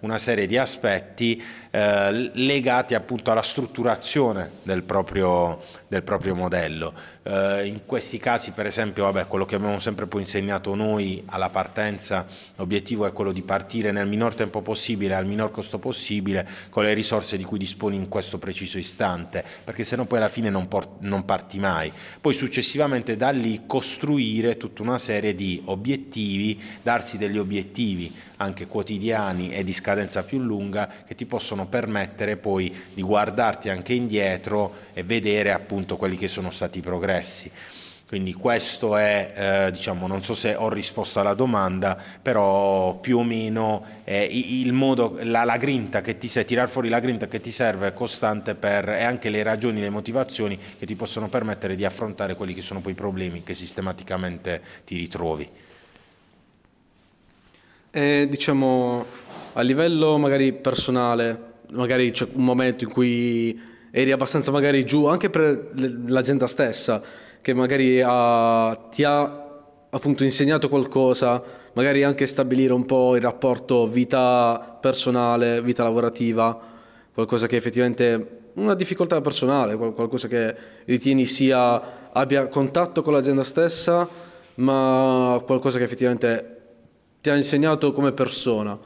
una 0.00 0.18
serie 0.18 0.46
di 0.46 0.58
aspetti 0.58 1.42
eh, 1.70 2.30
legati 2.34 2.94
appunto 2.94 3.30
alla 3.30 3.42
strutturazione 3.42 4.50
del 4.62 4.82
proprio, 4.82 5.60
del 5.86 6.02
proprio 6.02 6.34
modello. 6.34 6.92
Eh, 7.22 7.66
in 7.66 7.82
questi 7.86 8.18
casi 8.18 8.50
per 8.50 8.66
esempio 8.66 9.04
vabbè, 9.04 9.26
quello 9.26 9.44
che 9.44 9.54
abbiamo 9.54 9.78
sempre 9.78 10.06
poi 10.06 10.22
insegnato 10.22 10.74
noi 10.74 11.22
alla 11.26 11.48
partenza, 11.48 12.26
l'obiettivo 12.56 13.06
è 13.06 13.12
quello 13.12 13.32
di 13.32 13.42
partire 13.42 13.92
nel 13.92 14.08
minor 14.08 14.34
tempo 14.34 14.62
possibile, 14.62 15.14
al 15.14 15.26
minor 15.26 15.50
costo 15.50 15.78
possibile, 15.78 16.48
con 16.70 16.84
le 16.84 16.92
risorse 16.92 17.36
di 17.36 17.44
cui 17.44 17.58
disponi 17.58 17.96
in 17.96 18.08
questo 18.08 18.38
preciso 18.38 18.78
istante, 18.78 19.44
perché 19.64 19.84
se 19.84 19.96
no 19.96 20.06
poi 20.06 20.18
alla 20.18 20.28
fine 20.28 20.50
non, 20.50 20.66
port- 20.66 21.00
non 21.00 21.19
parti 21.24 21.58
mai. 21.58 21.92
Poi 22.20 22.34
successivamente 22.34 23.16
da 23.16 23.30
lì 23.30 23.62
costruire 23.66 24.56
tutta 24.56 24.82
una 24.82 24.98
serie 24.98 25.34
di 25.34 25.62
obiettivi, 25.66 26.60
darsi 26.82 27.18
degli 27.18 27.38
obiettivi 27.38 28.12
anche 28.36 28.66
quotidiani 28.66 29.52
e 29.52 29.64
di 29.64 29.72
scadenza 29.72 30.24
più 30.24 30.38
lunga 30.38 30.90
che 31.06 31.14
ti 31.14 31.26
possono 31.26 31.66
permettere 31.66 32.36
poi 32.36 32.74
di 32.92 33.02
guardarti 33.02 33.68
anche 33.68 33.92
indietro 33.92 34.74
e 34.92 35.02
vedere 35.02 35.52
appunto 35.52 35.96
quelli 35.96 36.16
che 36.16 36.28
sono 36.28 36.50
stati 36.50 36.78
i 36.78 36.82
progressi. 36.82 37.50
Quindi 38.10 38.32
questo 38.32 38.96
è, 38.96 39.32
eh, 39.36 39.70
diciamo, 39.70 40.08
non 40.08 40.20
so 40.20 40.34
se 40.34 40.56
ho 40.56 40.68
risposto 40.68 41.20
alla 41.20 41.34
domanda, 41.34 41.96
però 42.20 42.96
più 42.96 43.18
o 43.18 43.22
meno 43.22 43.84
è 44.02 44.26
il 44.28 44.72
modo, 44.72 45.16
la, 45.22 45.44
la 45.44 45.56
grinta 45.56 46.00
che 46.00 46.18
ti 46.18 46.26
serve, 46.26 46.48
tirar 46.48 46.68
fuori 46.68 46.88
la 46.88 46.98
grinta 46.98 47.28
che 47.28 47.38
ti 47.38 47.52
serve 47.52 47.94
costante 47.94 48.56
per, 48.56 48.88
e 48.88 49.04
anche 49.04 49.30
le 49.30 49.44
ragioni, 49.44 49.78
le 49.78 49.90
motivazioni 49.90 50.58
che 50.76 50.86
ti 50.86 50.96
possono 50.96 51.28
permettere 51.28 51.76
di 51.76 51.84
affrontare 51.84 52.34
quelli 52.34 52.52
che 52.52 52.62
sono 52.62 52.80
poi 52.80 52.90
i 52.90 52.96
problemi 52.96 53.44
che 53.44 53.54
sistematicamente 53.54 54.60
ti 54.84 54.96
ritrovi. 54.96 55.48
E, 57.92 58.26
diciamo, 58.28 59.06
a 59.52 59.60
livello 59.60 60.18
magari 60.18 60.52
personale, 60.52 61.40
magari 61.70 62.10
c'è 62.10 62.26
un 62.32 62.42
momento 62.42 62.82
in 62.82 62.90
cui 62.90 63.68
eri 63.92 64.10
abbastanza 64.10 64.50
magari 64.50 64.84
giù, 64.84 65.06
anche 65.06 65.30
per 65.30 65.70
l'azienda 66.06 66.48
stessa, 66.48 67.28
che 67.40 67.54
magari 67.54 68.02
ha, 68.04 68.88
ti 68.90 69.04
ha 69.04 69.48
appunto 69.90 70.24
insegnato 70.24 70.68
qualcosa, 70.68 71.42
magari 71.72 72.04
anche 72.04 72.26
stabilire 72.26 72.72
un 72.72 72.84
po' 72.84 73.16
il 73.16 73.22
rapporto 73.22 73.86
vita 73.86 74.78
personale, 74.80 75.62
vita 75.62 75.82
lavorativa, 75.82 76.58
qualcosa 77.12 77.46
che 77.46 77.56
effettivamente 77.56 78.38
una 78.54 78.74
difficoltà 78.74 79.20
personale, 79.20 79.76
qualcosa 79.76 80.28
che 80.28 80.54
ritieni 80.84 81.26
sia 81.26 82.10
abbia 82.12 82.48
contatto 82.48 83.02
con 83.02 83.12
l'azienda 83.12 83.44
stessa, 83.44 84.08
ma 84.56 85.40
qualcosa 85.44 85.78
che 85.78 85.84
effettivamente 85.84 86.58
ti 87.20 87.30
ha 87.30 87.36
insegnato 87.36 87.92
come 87.92 88.12
persona. 88.12 88.78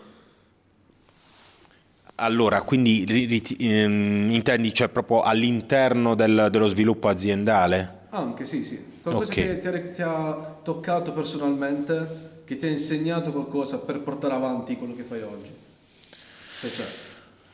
Allora, 2.16 2.62
quindi 2.62 3.04
riti, 3.06 3.56
ehm, 3.58 4.30
intendi 4.30 4.72
cioè 4.72 4.88
proprio 4.88 5.22
all'interno 5.22 6.14
del, 6.14 6.48
dello 6.50 6.68
sviluppo 6.68 7.08
aziendale? 7.08 8.02
Anche 8.14 8.44
sì, 8.44 8.62
sì. 8.62 8.80
Qualcosa 9.02 9.32
okay. 9.32 9.44
che 9.44 9.60
ti 9.60 9.66
ha, 9.66 9.90
ti 9.92 10.02
ha, 10.02 10.56
toccato 10.62 11.12
personalmente, 11.12 12.42
che 12.44 12.54
ti 12.54 12.66
ha 12.66 12.70
insegnato 12.70 13.32
qualcosa 13.32 13.78
per 13.78 14.00
portare 14.00 14.34
avanti 14.34 14.76
quello 14.76 14.94
che 14.94 15.02
fai 15.02 15.22
oggi. 15.22 15.50
Se 16.60 16.70
c'è. 16.70 16.84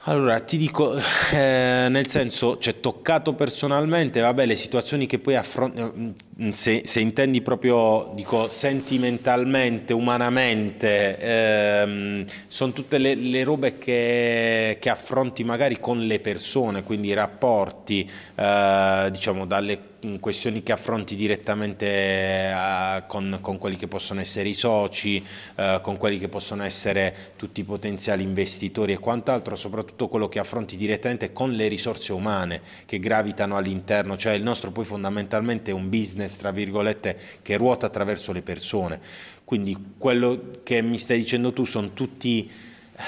Allora, 0.04 0.40
ti 0.40 0.58
dico, 0.58 0.96
eh, 1.32 1.86
nel 1.90 2.06
senso, 2.06 2.58
cioè, 2.58 2.80
toccato 2.80 3.34
personalmente, 3.34 4.20
vabbè, 4.20 4.44
le 4.44 4.56
situazioni 4.56 5.06
che 5.06 5.18
poi 5.18 5.36
affronti, 5.36 6.14
mm, 6.42 6.50
se, 6.50 6.82
se, 6.84 7.00
intendi 7.00 7.42
proprio, 7.42 8.12
dico, 8.14 8.48
sentimentalmente, 8.48 9.92
umanamente, 9.92 11.18
ehm, 11.18 12.24
sono 12.48 12.72
tutte 12.72 12.96
le, 12.96 13.14
le 13.14 13.44
robe 13.44 13.78
che, 13.78 14.78
che, 14.80 14.88
affronti 14.88 15.44
magari 15.44 15.78
con 15.78 16.06
le 16.06 16.18
persone, 16.20 16.82
quindi 16.82 17.08
i 17.08 17.14
rapporti, 17.14 18.10
eh, 18.36 19.08
diciamo, 19.10 19.44
dalle 19.44 19.89
questioni 20.18 20.62
che 20.62 20.72
affronti 20.72 21.14
direttamente 21.14 21.86
eh, 21.86 23.02
con, 23.06 23.38
con, 23.40 23.58
quelli 23.58 23.76
che 23.76 23.86
possono 23.86 24.20
essere 24.20 24.48
i 24.48 24.54
soci, 24.54 25.22
eh, 25.56 25.80
con 25.82 25.96
quelli 25.96 26.18
che 26.18 26.28
possono 26.28 26.62
essere 26.62 27.32
tutti 27.36 27.60
i 27.60 27.64
potenziali 27.64 28.22
investitori 28.22 28.92
e 28.92 28.98
quant'altro, 28.98 29.56
soprattutto 29.56 30.08
quello 30.08 30.28
che 30.28 30.38
affronti 30.38 30.76
direttamente 30.76 31.32
con 31.32 31.52
le 31.52 31.68
risorse 31.68 32.12
umane 32.12 32.62
che 32.86 32.98
gravitano 32.98 33.56
all'interno, 33.56 34.16
cioè 34.16 34.32
il 34.32 34.42
nostro 34.42 34.70
poi 34.70 34.84
fondamentalmente 34.84 35.70
è 35.70 35.74
un 35.74 35.88
business, 35.88 36.36
tra 36.36 36.50
virgolette, 36.50 37.18
che 37.42 37.56
ruota 37.56 37.86
attraverso 37.86 38.32
le 38.32 38.42
persone. 38.42 39.00
Quindi 39.44 39.76
quello 39.98 40.60
che 40.62 40.80
mi 40.80 40.98
stai 40.98 41.18
dicendo 41.18 41.52
tu 41.52 41.64
sono 41.64 41.92
tutti 41.92 42.48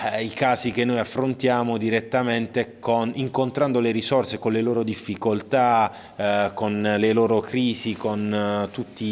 eh, 0.00 0.24
i 0.24 0.30
casi 0.30 0.72
che 0.72 0.84
noi 0.84 0.98
affrontiamo 0.98 1.76
direttamente 1.76 2.78
con, 2.78 3.12
incontrando 3.14 3.78
le 3.78 3.90
risorse 3.90 4.38
con 4.38 4.52
le 4.52 4.62
loro 4.62 4.82
difficoltà, 4.82 5.92
eh, 6.16 6.50
con 6.54 6.80
le 6.80 7.12
loro 7.12 7.40
crisi, 7.40 7.94
con 7.94 8.32
eh, 8.32 8.70
tutti 8.70 9.04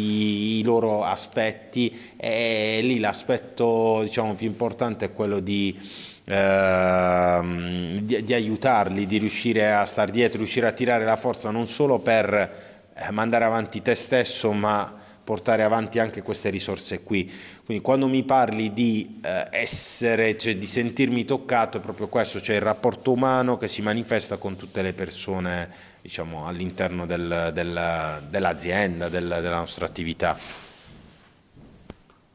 i 0.57 0.63
loro 0.63 1.03
aspetti. 1.03 2.13
E 2.17 2.79
lì 2.81 2.99
l'aspetto 2.99 3.99
diciamo, 4.01 4.33
più 4.33 4.47
importante 4.47 5.05
è 5.05 5.13
quello 5.13 5.39
di, 5.39 5.77
ehm, 6.25 7.89
di, 7.99 8.23
di 8.23 8.33
aiutarli, 8.33 9.05
di 9.05 9.17
riuscire 9.17 9.71
a 9.73 9.85
star 9.85 10.09
dietro, 10.09 10.39
riuscire 10.39 10.67
a 10.67 10.71
tirare 10.71 11.05
la 11.05 11.15
forza 11.15 11.51
non 11.51 11.67
solo 11.67 11.99
per 11.99 12.33
eh, 12.93 13.11
mandare 13.11 13.45
avanti 13.45 13.81
te 13.81 13.93
stesso 13.93 14.51
ma 14.51 15.00
portare 15.23 15.63
avanti 15.63 15.99
anche 15.99 16.21
queste 16.21 16.49
risorse 16.49 17.03
qui. 17.03 17.31
Quindi 17.65 17.83
quando 17.83 18.07
mi 18.07 18.23
parli 18.23 18.73
di 18.73 19.19
eh, 19.23 19.47
essere, 19.51 20.37
cioè 20.37 20.57
di 20.57 20.65
sentirmi 20.65 21.25
toccato, 21.25 21.77
è 21.77 21.81
proprio 21.81 22.07
questo, 22.07 22.41
cioè 22.41 22.55
il 22.55 22.61
rapporto 22.61 23.11
umano 23.11 23.57
che 23.57 23.67
si 23.67 23.81
manifesta 23.81 24.37
con 24.37 24.55
tutte 24.55 24.81
le 24.81 24.93
persone 24.93 25.69
diciamo, 26.01 26.45
all'interno 26.47 27.05
del, 27.05 27.51
del, 27.53 28.23
dell'azienda, 28.29 29.09
del, 29.09 29.27
della 29.27 29.57
nostra 29.57 29.85
attività. 29.85 30.37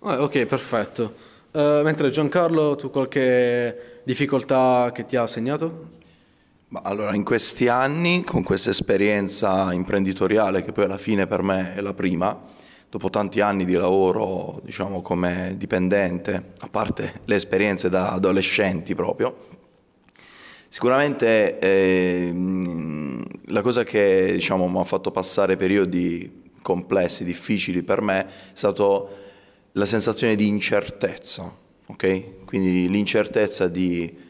Ah, 0.00 0.22
ok, 0.22 0.46
perfetto. 0.46 1.14
Uh, 1.52 1.82
mentre 1.82 2.10
Giancarlo, 2.10 2.76
tu 2.76 2.90
qualche 2.90 4.00
difficoltà 4.04 4.90
che 4.92 5.04
ti 5.04 5.16
ha 5.16 5.26
segnato? 5.26 5.94
allora, 6.82 7.14
in 7.14 7.24
questi 7.24 7.68
anni, 7.68 8.24
con 8.24 8.42
questa 8.42 8.70
esperienza 8.70 9.72
imprenditoriale, 9.72 10.62
che 10.62 10.72
poi 10.72 10.84
alla 10.84 10.98
fine 10.98 11.26
per 11.26 11.42
me 11.42 11.74
è 11.74 11.80
la 11.80 11.94
prima, 11.94 12.38
dopo 12.96 13.10
tanti 13.10 13.40
anni 13.40 13.66
di 13.66 13.74
lavoro 13.74 14.58
diciamo, 14.64 15.02
come 15.02 15.54
dipendente, 15.58 16.52
a 16.60 16.68
parte 16.68 17.20
le 17.26 17.34
esperienze 17.34 17.90
da 17.90 18.12
adolescenti 18.12 18.94
proprio, 18.94 19.36
sicuramente 20.68 21.58
eh, 21.58 22.32
la 23.48 23.60
cosa 23.60 23.84
che 23.84 24.32
diciamo, 24.32 24.66
mi 24.66 24.78
ha 24.78 24.84
fatto 24.84 25.10
passare 25.10 25.56
periodi 25.56 26.44
complessi, 26.62 27.22
difficili 27.22 27.82
per 27.82 28.00
me, 28.00 28.26
è 28.26 28.30
stata 28.54 29.04
la 29.72 29.84
sensazione 29.84 30.34
di 30.34 30.48
incertezza, 30.48 31.54
okay? 31.88 32.36
quindi 32.46 32.88
l'incertezza 32.88 33.68
di 33.68 34.24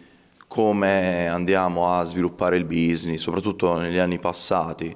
come 0.49 1.29
andiamo 1.29 1.97
a 1.97 2.03
sviluppare 2.03 2.57
il 2.57 2.65
business, 2.65 3.21
soprattutto 3.21 3.79
negli 3.79 3.99
anni 3.99 4.19
passati 4.19 4.93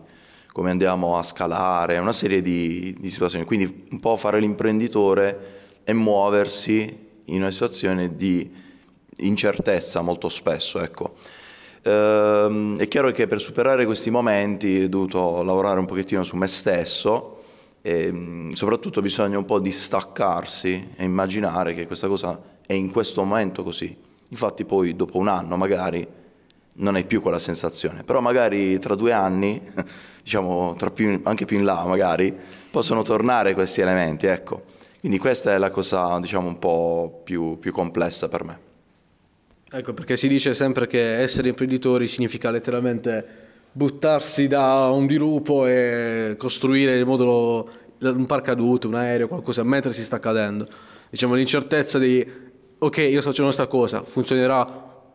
come 0.53 0.71
andiamo 0.71 1.17
a 1.17 1.23
scalare, 1.23 1.99
una 1.99 2.13
serie 2.13 2.43
di, 2.43 2.95
di 2.99 3.11
situazioni. 3.11 3.45
Quindi 3.45 3.87
un 3.91 4.01
po' 4.01 4.17
fare 4.17 4.41
l'imprenditore 4.41 5.59
e 5.85 5.93
muoversi 5.93 7.09
in 7.27 7.41
una 7.41 7.51
situazione 7.51 8.17
di 8.17 8.51
incertezza 9.17 10.01
molto 10.01 10.29
spesso. 10.29 10.81
Ecco. 10.81 11.15
Ehm, 11.83 12.79
è 12.79 12.89
chiaro 12.89 13.11
che 13.13 13.27
per 13.27 13.41
superare 13.41 13.85
questi 13.85 14.11
momenti 14.11 14.83
ho 14.83 14.89
dovuto 14.89 15.43
lavorare 15.43 15.79
un 15.79 15.87
pochettino 15.87 16.25
su 16.25 16.37
me 16.37 16.47
stesso 16.47 17.43
e 17.83 18.13
mm, 18.13 18.51
soprattutto 18.51 19.01
bisogna 19.01 19.39
un 19.39 19.45
po' 19.45 19.59
distaccarsi 19.61 20.91
e 20.97 21.05
immaginare 21.05 21.75
che 21.75 21.87
questa 21.87 22.09
cosa 22.09 22.41
è 22.67 22.73
in 22.73 22.91
questo 22.91 23.25
momento 23.25 23.63
così. 23.63 23.97
Infatti 24.29 24.65
poi 24.65 24.95
dopo 24.95 25.19
un 25.19 25.29
anno 25.29 25.57
magari 25.57 26.07
non 26.75 26.95
hai 26.95 27.05
più 27.05 27.21
quella 27.21 27.39
sensazione, 27.39 28.05
però 28.05 28.21
magari 28.21 28.79
tra 28.79 28.95
due 28.95 29.13
anni, 29.13 29.61
diciamo 30.23 30.77
più, 30.95 31.21
anche 31.25 31.45
più 31.45 31.59
in 31.59 31.65
là 31.65 31.85
magari, 31.85 32.35
possono 32.71 33.03
tornare 33.03 33.55
questi 33.55 33.81
elementi, 33.81 34.27
ecco. 34.27 34.65
Quindi 35.01 35.19
questa 35.19 35.55
è 35.55 35.59
la 35.59 35.71
cosa 35.71 36.19
diciamo 36.21 36.47
un 36.47 36.59
po' 36.59 37.23
più, 37.25 37.59
più 37.59 37.73
complessa 37.73 38.29
per 38.29 38.45
me. 38.45 38.59
Ecco 39.73 39.95
perché 39.95 40.17
si 40.17 40.29
dice 40.29 40.53
sempre 40.53 40.87
che 40.87 41.19
essere 41.19 41.49
imprenditori 41.49 42.07
significa 42.07 42.51
letteralmente 42.51 43.49
buttarsi 43.73 44.49
da 44.49 44.91
un 44.91 45.07
dirupo 45.07 45.65
e 45.67 46.35
costruire 46.37 46.95
il 46.97 47.07
modulo, 47.07 47.71
un 48.01 48.27
paracadute, 48.27 48.89
un 48.89 48.95
aereo, 48.95 49.29
qualcosa 49.29 49.63
mentre 49.63 49.93
si 49.93 50.03
sta 50.03 50.19
cadendo. 50.19 50.67
Diciamo 51.09 51.35
l'incertezza 51.35 51.99
di 51.99 52.27
ok, 52.79 52.97
io 52.99 53.21
sto 53.21 53.31
facendo 53.31 53.45
questa 53.45 53.67
cosa, 53.67 54.03
funzionerà? 54.03 54.67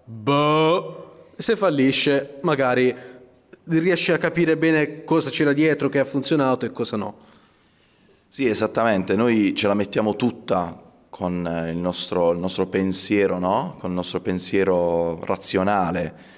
Boh. 0.03 1.04
Se 1.37 1.55
fallisce, 1.55 2.37
magari 2.41 2.95
riesci 3.65 4.11
a 4.11 4.17
capire 4.17 4.57
bene 4.57 5.03
cosa 5.03 5.29
c'era 5.29 5.53
dietro 5.53 5.89
che 5.89 5.99
ha 5.99 6.05
funzionato 6.05 6.65
e 6.65 6.71
cosa 6.71 6.97
no. 6.97 7.15
Sì, 8.27 8.47
esattamente, 8.47 9.15
noi 9.15 9.53
ce 9.55 9.67
la 9.67 9.73
mettiamo 9.73 10.15
tutta 10.15 10.81
con 11.09 11.67
il 11.69 11.77
nostro, 11.77 12.31
il 12.31 12.39
nostro 12.39 12.67
pensiero, 12.67 13.39
no? 13.39 13.75
con 13.79 13.89
il 13.89 13.95
nostro 13.95 14.19
pensiero 14.19 15.23
razionale 15.23 16.33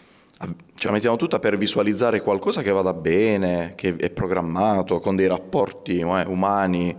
ce 0.78 0.88
la 0.88 0.94
mettiamo 0.94 1.16
tutta 1.16 1.40
per 1.40 1.58
visualizzare 1.58 2.22
qualcosa 2.22 2.62
che 2.62 2.70
vada 2.70 2.94
bene, 2.94 3.74
che 3.76 3.96
è 3.96 4.12
programmato, 4.12 5.00
con 5.00 5.16
dei 5.16 5.26
rapporti 5.26 6.00
eh, 6.00 6.24
umani 6.28 6.96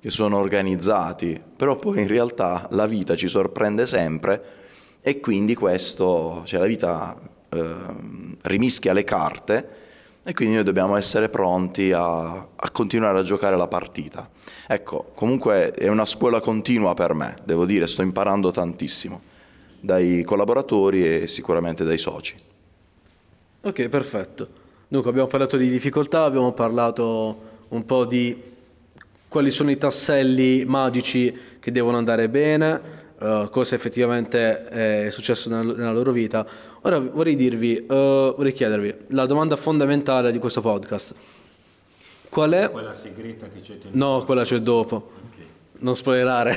che 0.00 0.10
sono 0.10 0.36
organizzati, 0.36 1.40
però 1.56 1.74
poi 1.74 2.02
in 2.02 2.06
realtà 2.06 2.68
la 2.70 2.86
vita 2.86 3.16
ci 3.16 3.26
sorprende 3.26 3.86
sempre 3.86 4.42
e 5.00 5.18
quindi 5.18 5.56
questo, 5.56 6.42
cioè 6.44 6.60
la 6.60 6.66
vita 6.66 7.18
eh, 7.56 7.74
rimischia 8.42 8.92
le 8.92 9.04
carte 9.04 9.68
e 10.24 10.34
quindi 10.34 10.54
noi 10.56 10.64
dobbiamo 10.64 10.96
essere 10.96 11.28
pronti 11.28 11.92
a, 11.92 12.24
a, 12.34 12.70
continuare 12.72 13.20
a 13.20 13.22
giocare 13.22 13.56
la 13.56 13.68
partita. 13.68 14.28
Ecco, 14.66 15.12
comunque 15.14 15.70
è 15.70 15.88
una 15.88 16.04
scuola 16.04 16.40
continua 16.40 16.94
per 16.94 17.14
me, 17.14 17.36
devo 17.44 17.64
dire, 17.64 17.86
sto 17.86 18.02
imparando 18.02 18.50
tantissimo 18.50 19.34
dai 19.80 20.24
collaboratori 20.24 21.06
e 21.06 21.26
sicuramente 21.28 21.84
dai 21.84 21.98
soci. 21.98 22.34
Ok, 23.62 23.88
perfetto. 23.88 24.48
Dunque 24.88 25.10
abbiamo 25.10 25.28
parlato 25.28 25.56
di 25.56 25.68
difficoltà, 25.68 26.24
abbiamo 26.24 26.52
parlato 26.52 27.54
un 27.68 27.84
po' 27.84 28.04
di 28.04 28.54
quali 29.28 29.50
sono 29.50 29.70
i 29.70 29.78
tasselli 29.78 30.64
magici 30.64 31.32
che 31.60 31.70
devono 31.72 31.96
andare 31.96 32.28
bene, 32.28 32.80
uh, 33.18 33.48
cosa 33.50 33.74
effettivamente 33.74 34.68
è 34.68 35.10
successo 35.10 35.48
nella, 35.48 35.72
nella 35.72 35.92
loro 35.92 36.12
vita. 36.12 36.46
Ora 36.86 37.00
vorrei 37.00 37.34
dirvi, 37.34 37.84
uh, 37.84 37.94
vorrei 38.36 38.52
chiedervi 38.52 38.94
la 39.08 39.26
domanda 39.26 39.56
fondamentale 39.56 40.30
di 40.30 40.38
questo 40.38 40.60
podcast. 40.60 41.16
Qual 42.28 42.52
è... 42.52 42.70
Quella 42.70 42.94
segreta 42.94 43.48
che 43.48 43.60
c'è 43.60 43.76
No, 43.90 44.22
quella 44.24 44.44
c'è 44.44 44.60
dopo 44.60 45.10
non 45.78 45.96
spoilerare. 45.96 46.56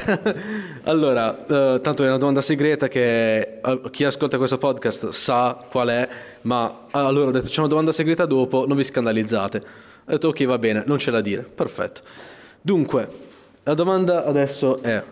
allora, 0.85 1.29
uh, 1.31 1.81
tanto 1.81 2.03
è 2.03 2.07
una 2.07 2.19
domanda 2.19 2.41
segreta 2.41 2.87
che 2.87 3.59
uh, 3.63 3.89
chi 3.89 4.03
ascolta 4.03 4.37
questo 4.37 4.59
podcast 4.59 5.09
sa 5.09 5.57
qual 5.67 5.87
è, 5.87 6.07
ma 6.41 6.85
allora 6.91 7.29
ho 7.29 7.31
detto 7.31 7.47
c'è 7.47 7.59
una 7.61 7.69
domanda 7.69 7.91
segreta 7.91 8.27
dopo, 8.27 8.67
non 8.67 8.77
vi 8.77 8.83
scandalizzate. 8.83 9.57
Ho 9.57 10.11
detto 10.11 10.27
ok, 10.27 10.45
va 10.45 10.59
bene, 10.59 10.83
non 10.85 10.97
c'è 10.97 11.09
da 11.09 11.21
dire. 11.21 11.41
Perfetto. 11.41 12.01
Dunque, 12.61 13.09
la 13.63 13.73
domanda 13.73 14.25
adesso 14.25 14.79
è 14.83 15.03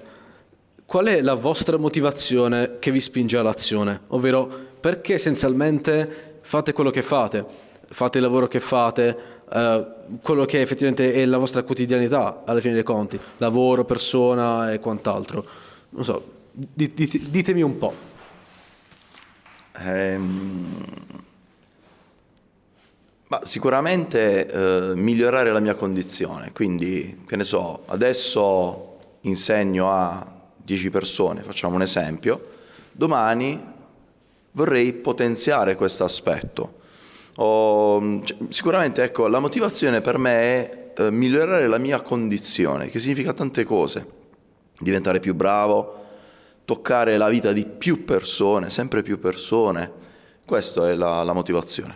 qual 0.86 1.08
è 1.08 1.22
la 1.22 1.34
vostra 1.34 1.78
motivazione 1.78 2.78
che 2.78 2.92
vi 2.92 3.02
spinge 3.02 3.36
all'azione? 3.36 4.02
Ovvero 4.10 4.76
perché 4.88 5.16
essenzialmente 5.16 6.40
fate 6.40 6.72
quello 6.72 6.92
che 6.92 7.02
fate? 7.02 7.46
Fate 7.90 8.20
il 8.20 8.24
lavoro 8.24 8.48
che 8.48 8.62
fate? 8.62 9.18
Uh, 9.50 10.20
quello 10.22 10.46
che 10.46 10.62
effettivamente 10.62 11.12
è 11.12 11.26
la 11.26 11.38
vostra 11.38 11.62
quotidianità 11.64 12.44
alla 12.46 12.62
fine 12.62 12.74
dei 12.74 12.84
conti, 12.84 13.20
lavoro, 13.36 13.84
persona 13.84 14.72
e 14.72 14.80
quant'altro. 14.80 15.46
Non 15.90 16.06
so, 16.06 16.32
ditemi 16.54 17.62
un 17.62 17.78
po'. 17.78 17.94
Ehm, 19.80 20.78
ma 23.28 23.42
sicuramente 23.44 24.48
eh, 24.48 24.96
migliorare 24.96 25.52
la 25.52 25.60
mia 25.60 25.76
condizione, 25.76 26.54
quindi 26.54 27.24
che 27.28 27.36
ne 27.36 27.44
so, 27.44 27.82
adesso 27.88 29.16
insegno 29.22 29.92
a 29.92 30.32
10 30.56 30.90
persone, 30.92 31.42
facciamo 31.44 31.76
un 31.76 31.82
esempio, 31.82 32.52
domani 32.94 33.76
vorrei 34.58 34.92
potenziare 34.92 35.76
questo 35.76 36.04
aspetto 36.04 36.78
o, 37.40 38.22
cioè, 38.24 38.38
sicuramente 38.50 39.04
ecco, 39.04 39.28
la 39.28 39.40
motivazione 39.40 40.02
per 40.02 40.18
me 40.18 40.32
è 40.32 40.92
eh, 40.98 41.12
migliorare 41.12 41.68
la 41.68 41.78
mia 41.78 42.02
condizione, 42.02 42.90
che 42.90 43.00
significa 43.00 43.34
tante 43.34 43.64
cose. 43.64 44.16
Diventare 44.80 45.20
più 45.20 45.36
bravo, 45.36 46.06
toccare 46.66 47.18
la 47.18 47.30
vita 47.30 47.52
di 47.52 47.66
più 47.66 48.06
persone, 48.06 48.70
sempre 48.70 49.04
più 49.04 49.20
persone. 49.20 49.92
Questa 50.46 50.90
è 50.90 50.96
la, 50.96 51.22
la 51.24 51.34
motivazione. 51.34 51.96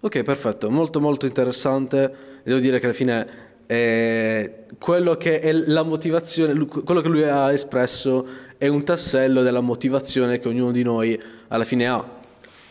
Ok, 0.00 0.22
perfetto, 0.22 0.70
molto 0.70 1.00
molto 1.00 1.24
interessante. 1.24 2.42
Devo 2.42 2.58
dire 2.58 2.78
che 2.78 2.84
alla 2.84 2.94
fine 2.94 3.26
eh, 3.66 4.64
quello 4.78 5.16
che 5.16 5.40
è 5.40 5.50
la 5.52 5.82
motivazione, 5.82 6.66
quello 6.66 7.00
che 7.00 7.08
lui 7.08 7.24
ha 7.24 7.50
espresso 7.52 8.26
è 8.58 8.68
un 8.68 8.84
tassello 8.84 9.42
della 9.42 9.60
motivazione 9.60 10.38
che 10.38 10.48
ognuno 10.48 10.70
di 10.70 10.82
noi 10.82 11.20
alla 11.48 11.64
fine 11.64 11.88
ha 11.88 12.22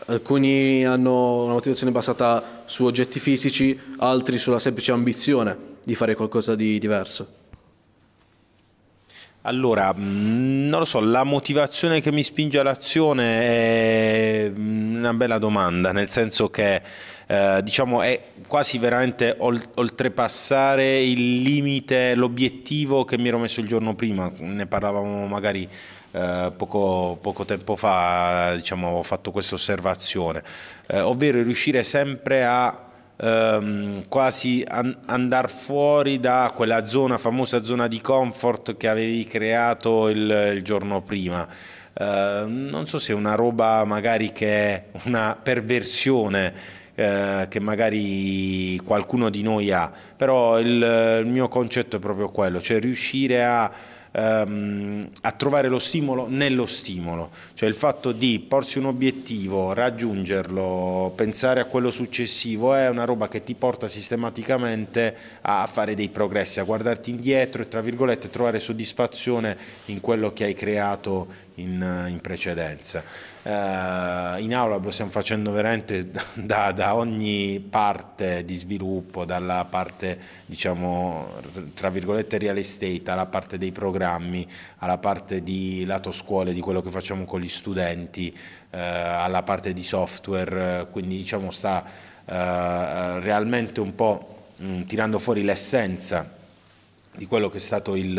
Alcuni 0.06 0.84
hanno 0.84 1.44
una 1.44 1.54
motivazione 1.54 1.90
basata 1.90 2.62
su 2.66 2.84
oggetti 2.84 3.18
fisici, 3.18 3.78
altri 3.98 4.36
sulla 4.36 4.58
semplice 4.58 4.92
ambizione 4.92 5.56
di 5.82 5.94
fare 5.94 6.14
qualcosa 6.14 6.54
di 6.54 6.78
diverso. 6.78 7.42
Allora, 9.46 9.94
mm, 9.94 10.66
non 10.66 10.80
lo 10.80 10.84
so, 10.84 11.00
la 11.00 11.22
motivazione 11.22 12.02
che 12.02 12.12
mi 12.12 12.22
spinge 12.22 12.58
all'azione 12.58 13.40
è 13.40 14.50
mm, 14.54 14.96
una 14.96 15.14
bella 15.14 15.38
domanda, 15.38 15.92
nel 15.92 16.10
senso 16.10 16.50
che 16.50 16.82
eh, 17.26 17.60
diciamo 17.62 18.02
è 18.02 18.20
quasi 18.46 18.78
veramente 18.78 19.36
oltrepassare 19.38 21.02
il 21.02 21.42
limite, 21.42 22.14
l'obiettivo 22.14 23.04
che 23.04 23.18
mi 23.18 23.28
ero 23.28 23.38
messo 23.38 23.60
il 23.60 23.68
giorno 23.68 23.94
prima, 23.94 24.30
ne 24.38 24.66
parlavamo 24.66 25.26
magari 25.26 25.68
eh, 26.12 26.52
poco, 26.56 27.18
poco, 27.20 27.44
tempo 27.44 27.76
fa 27.76 28.54
diciamo, 28.54 28.88
ho 28.98 29.02
fatto 29.02 29.30
questa 29.30 29.56
osservazione, 29.56 30.42
eh, 30.86 31.00
ovvero 31.00 31.42
riuscire 31.42 31.82
sempre 31.82 32.44
a 32.44 32.84
ehm, 33.16 34.04
quasi 34.08 34.64
an- 34.66 34.96
andare 35.06 35.48
fuori 35.48 36.20
da 36.20 36.52
quella 36.54 36.86
zona, 36.86 37.18
famosa 37.18 37.62
zona 37.62 37.88
di 37.88 38.00
comfort 38.00 38.76
che 38.76 38.88
avevi 38.88 39.24
creato 39.24 40.08
il, 40.08 40.52
il 40.54 40.62
giorno 40.62 41.02
prima. 41.02 41.48
Eh, 41.96 42.44
non 42.46 42.86
so 42.86 42.98
se 42.98 43.12
è 43.12 43.14
una 43.14 43.34
roba 43.34 43.84
magari 43.84 44.32
che 44.32 44.48
è 44.48 44.84
una 45.04 45.38
perversione 45.40 46.82
eh, 46.94 47.46
che 47.48 47.60
magari 47.60 48.78
qualcuno 48.84 49.30
di 49.30 49.42
noi 49.42 49.70
ha, 49.72 49.92
però 50.16 50.58
il, 50.60 51.20
il 51.20 51.26
mio 51.26 51.48
concetto 51.48 51.96
è 51.96 51.98
proprio 51.98 52.30
quello, 52.30 52.60
cioè 52.60 52.80
riuscire 52.80 53.44
a 53.44 53.70
ehm, 54.14 55.08
a 55.22 55.32
trovare 55.32 55.68
lo 55.68 55.78
stimolo 55.78 56.26
nello 56.28 56.66
stimolo, 56.66 57.30
cioè 57.54 57.68
il 57.68 57.74
fatto 57.74 58.12
di 58.12 58.44
porsi 58.46 58.78
un 58.78 58.86
obiettivo, 58.86 59.72
raggiungerlo, 59.72 61.12
pensare 61.14 61.60
a 61.60 61.64
quello 61.64 61.90
successivo 61.90 62.74
è 62.74 62.88
una 62.88 63.04
roba 63.04 63.28
che 63.28 63.42
ti 63.42 63.54
porta 63.54 63.88
sistematicamente 63.88 65.16
a 65.42 65.66
fare 65.66 65.94
dei 65.94 66.08
progressi, 66.08 66.60
a 66.60 66.64
guardarti 66.64 67.10
indietro 67.10 67.62
e 67.62 67.68
tra 67.68 67.80
virgolette 67.80 68.30
trovare 68.30 68.60
soddisfazione 68.60 69.56
in 69.86 70.00
quello 70.00 70.32
che 70.32 70.44
hai 70.44 70.54
creato 70.54 71.42
in, 71.56 72.06
in 72.08 72.20
precedenza. 72.20 73.02
Uh, 73.42 74.40
in 74.40 74.54
aula 74.54 74.76
lo 74.76 74.90
stiamo 74.90 75.10
facendo 75.10 75.50
veramente 75.50 76.10
da, 76.32 76.72
da, 76.72 76.96
ogni 76.96 77.60
parte 77.60 78.44
di 78.44 78.56
sviluppo, 78.56 79.24
dalla 79.24 79.66
parte 79.66 80.18
diciamo 80.46 81.28
tra 81.74 81.90
virgolette 81.90 82.38
real 82.38 82.56
estate, 82.56 83.10
alla 83.10 83.26
parte 83.26 83.58
dei 83.58 83.70
programmi, 83.70 84.46
alla 84.78 84.98
parte 84.98 85.42
di 85.42 85.84
lato 85.84 86.10
scuole, 86.10 86.52
di 86.52 86.60
quello 86.60 86.80
che 86.80 86.90
facciamo 86.90 87.24
con 87.24 87.40
gli 87.40 87.48
studenti, 87.48 88.32
uh, 88.34 88.76
alla 88.76 89.42
parte 89.42 89.72
di 89.72 89.82
software, 89.82 90.88
quindi 90.90 91.18
diciamo 91.18 91.50
sta 91.50 91.84
uh, 92.24 92.32
realmente 93.20 93.80
un 93.80 93.94
po' 93.94 94.46
mh, 94.56 94.82
tirando 94.84 95.18
fuori 95.18 95.42
l'essenza 95.42 96.42
di 97.16 97.26
quello 97.26 97.48
che 97.48 97.58
è 97.58 97.60
stato 97.60 97.94
eh, 97.94 98.12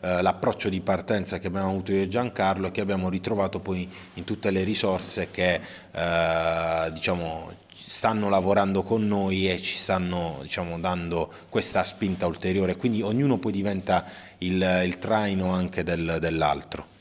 l'approccio 0.00 0.68
di 0.68 0.80
partenza 0.80 1.38
che 1.38 1.48
abbiamo 1.48 1.68
avuto 1.68 1.92
io 1.92 2.02
e 2.02 2.08
Giancarlo 2.08 2.68
e 2.68 2.70
che 2.70 2.80
abbiamo 2.80 3.08
ritrovato 3.08 3.58
poi 3.58 3.88
in 4.14 4.24
tutte 4.24 4.50
le 4.50 4.62
risorse 4.62 5.28
che 5.30 5.60
eh, 5.92 6.92
diciamo, 6.92 7.52
stanno 7.68 8.28
lavorando 8.28 8.82
con 8.82 9.06
noi 9.06 9.50
e 9.50 9.60
ci 9.60 9.76
stanno 9.76 10.38
diciamo, 10.42 10.78
dando 10.78 11.30
questa 11.48 11.82
spinta 11.84 12.26
ulteriore, 12.26 12.76
quindi 12.76 13.02
ognuno 13.02 13.38
poi 13.38 13.52
diventa 13.52 14.04
il, 14.38 14.82
il 14.84 14.98
traino 14.98 15.50
anche 15.50 15.82
del, 15.82 16.18
dell'altro. 16.20 16.94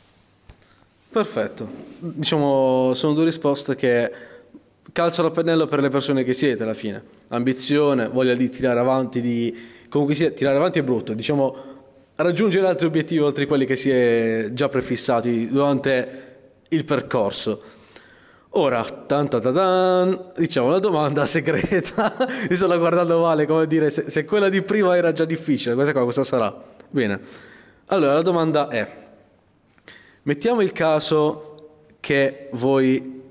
Perfetto, 1.10 1.68
diciamo 2.00 2.94
sono 2.94 3.14
due 3.14 3.24
risposte 3.24 3.76
che 3.76 4.12
calzano 4.92 5.30
a 5.30 5.32
pennello 5.32 5.66
per 5.66 5.80
le 5.80 5.90
persone 5.90 6.24
che 6.24 6.34
siete 6.34 6.64
alla 6.64 6.74
fine, 6.74 7.02
ambizione, 7.30 8.10
voglia 8.10 8.34
di 8.34 8.50
tirare 8.50 8.80
avanti, 8.80 9.22
di 9.22 9.74
comunque 9.90 10.16
sia, 10.16 10.32
tirare 10.32 10.58
avanti 10.58 10.80
è 10.80 10.84
brutto, 10.84 11.14
diciamo 11.14 11.74
raggiungere 12.16 12.68
altri 12.68 12.86
obiettivi 12.86 13.22
oltre 13.22 13.46
quelli 13.46 13.66
che 13.66 13.76
si 13.76 13.90
è 13.90 14.50
già 14.54 14.70
prefissati 14.70 15.50
durante 15.50 16.34
il 16.70 16.86
percorso. 16.86 17.62
Ora, 18.58 18.84
tan 18.84 19.28
tan 19.28 19.42
tan, 19.42 20.32
diciamo 20.38 20.70
la 20.70 20.80
domanda 20.80 21.26
segreta, 21.28 22.16
mi 22.50 22.56
sto 22.56 22.68
guardando 22.78 23.20
male, 23.20 23.46
come 23.46 23.68
dire, 23.68 23.90
se, 23.90 24.10
se, 24.10 24.24
quella 24.24 24.48
di 24.48 24.62
prima 24.62 24.96
era 24.96 25.12
già 25.12 25.26
difficile, 25.26 25.76
questa 25.76 25.92
qua 25.92 26.06
cosa 26.06 26.24
sarà? 26.24 26.56
Bene, 26.90 27.20
allora 27.88 28.14
la 28.14 28.22
domanda 28.22 28.70
è, 28.70 28.90
mettiamo 30.22 30.62
il 30.62 30.72
caso 30.72 31.56
che 32.00 32.48
voi, 32.54 33.24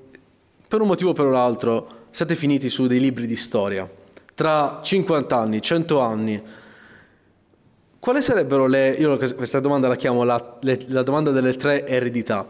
per 0.69 0.83
un 0.83 0.89
motivo 0.89 1.11
o 1.11 1.15
per 1.15 1.27
l'altro, 1.27 2.03
siete 2.11 2.35
finiti 2.35 2.69
su 2.69 2.87
dei 2.87 3.01
libri 3.01 3.27
di 3.27 3.37
storia, 3.37 3.89
tra 4.35 4.81
50 4.83 5.37
anni, 5.37 5.63
100 5.63 6.01
anni, 6.01 6.43
quali 7.99 8.21
sarebbero 8.21 8.67
le, 8.67 8.91
io 8.91 9.17
questa 9.17 9.61
domanda 9.61 9.89
la 9.89 9.97
chiamo 9.97 10.25
la, 10.25 10.59
le, 10.61 10.85
la 10.89 11.03
domanda 11.03 11.31
delle 11.31 11.55
tre 11.55 11.87
eredità, 11.87 12.47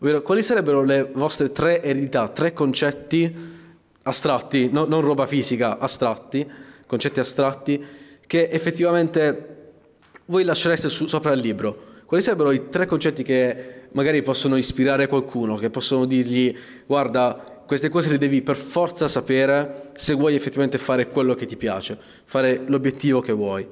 ovvero 0.00 0.20
quali 0.20 0.42
sarebbero 0.42 0.82
le 0.82 1.10
vostre 1.14 1.50
tre 1.50 1.82
eredità, 1.82 2.28
tre 2.28 2.52
concetti 2.52 3.56
astratti, 4.02 4.68
no, 4.70 4.84
non 4.84 5.00
roba 5.00 5.26
fisica, 5.26 5.78
astratti, 5.78 6.46
concetti 6.86 7.20
astratti, 7.20 7.84
che 8.26 8.48
effettivamente 8.50 9.56
voi 10.26 10.44
lascereste 10.44 10.90
su, 10.90 11.06
sopra 11.06 11.32
il 11.32 11.40
libro? 11.40 11.86
Quali 12.04 12.22
sarebbero 12.22 12.50
i 12.52 12.68
tre 12.68 12.86
concetti 12.86 13.22
che 13.22 13.86
magari 13.92 14.22
possono 14.22 14.56
ispirare 14.56 15.06
qualcuno, 15.06 15.56
che 15.56 15.70
possono 15.70 16.04
dirgli 16.04 16.54
guarda 16.86 17.57
queste 17.68 17.90
cose 17.90 18.08
le 18.08 18.16
devi 18.16 18.40
per 18.40 18.56
forza 18.56 19.08
sapere 19.08 19.90
se 19.92 20.14
vuoi 20.14 20.34
effettivamente 20.34 20.78
fare 20.78 21.10
quello 21.10 21.34
che 21.34 21.44
ti 21.44 21.58
piace, 21.58 21.98
fare 22.24 22.62
l'obiettivo 22.66 23.20
che 23.20 23.32
vuoi. 23.32 23.68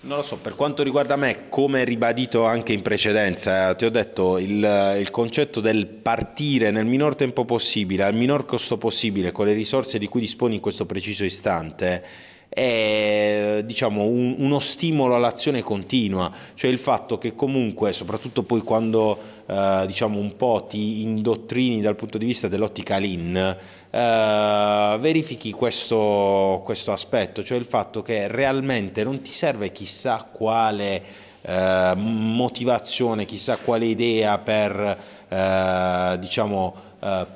Non 0.00 0.18
lo 0.18 0.24
so, 0.24 0.38
per 0.38 0.56
quanto 0.56 0.82
riguarda 0.82 1.14
me, 1.14 1.48
come 1.48 1.84
ribadito 1.84 2.46
anche 2.46 2.72
in 2.72 2.82
precedenza, 2.82 3.76
ti 3.76 3.84
ho 3.84 3.90
detto 3.90 4.38
il, 4.38 4.96
il, 4.98 5.10
concetto 5.12 5.60
del 5.60 5.86
partire 5.86 6.72
nel 6.72 6.84
minor 6.84 7.14
tempo 7.14 7.44
possibile, 7.44 8.02
al 8.02 8.14
minor 8.14 8.44
costo 8.44 8.76
possibile, 8.76 9.30
con 9.30 9.46
le 9.46 9.52
risorse 9.52 9.98
di 9.98 10.08
cui 10.08 10.20
disponi 10.20 10.56
in 10.56 10.60
questo 10.60 10.84
preciso 10.84 11.22
istante, 11.22 12.04
è 12.48 13.62
diciamo, 13.64 14.04
un, 14.04 14.36
uno 14.38 14.60
stimolo 14.60 15.14
all'azione 15.14 15.62
continua, 15.62 16.32
cioè 16.54 16.70
il 16.70 16.78
fatto 16.78 17.18
che 17.18 17.34
comunque, 17.34 17.92
soprattutto 17.92 18.42
poi 18.42 18.62
quando 18.62 19.18
eh, 19.46 19.84
diciamo 19.86 20.18
un 20.18 20.36
po' 20.36 20.66
ti 20.68 21.02
indottrini 21.02 21.80
dal 21.80 21.96
punto 21.96 22.18
di 22.18 22.26
vista 22.26 22.48
dell'ottica 22.48 22.98
lean, 22.98 23.36
eh, 23.36 24.96
verifichi 24.98 25.52
questo, 25.52 26.62
questo 26.64 26.92
aspetto, 26.92 27.42
cioè 27.42 27.58
il 27.58 27.64
fatto 27.64 28.02
che 28.02 28.28
realmente 28.28 29.04
non 29.04 29.20
ti 29.20 29.30
serve 29.30 29.72
chissà 29.72 30.26
quale 30.30 31.02
eh, 31.42 31.92
motivazione, 31.94 33.24
chissà 33.24 33.56
quale 33.58 33.84
idea 33.84 34.38
per 34.38 34.98
eh, 35.28 36.16
diciamo 36.18 36.74
eh, 37.00 37.26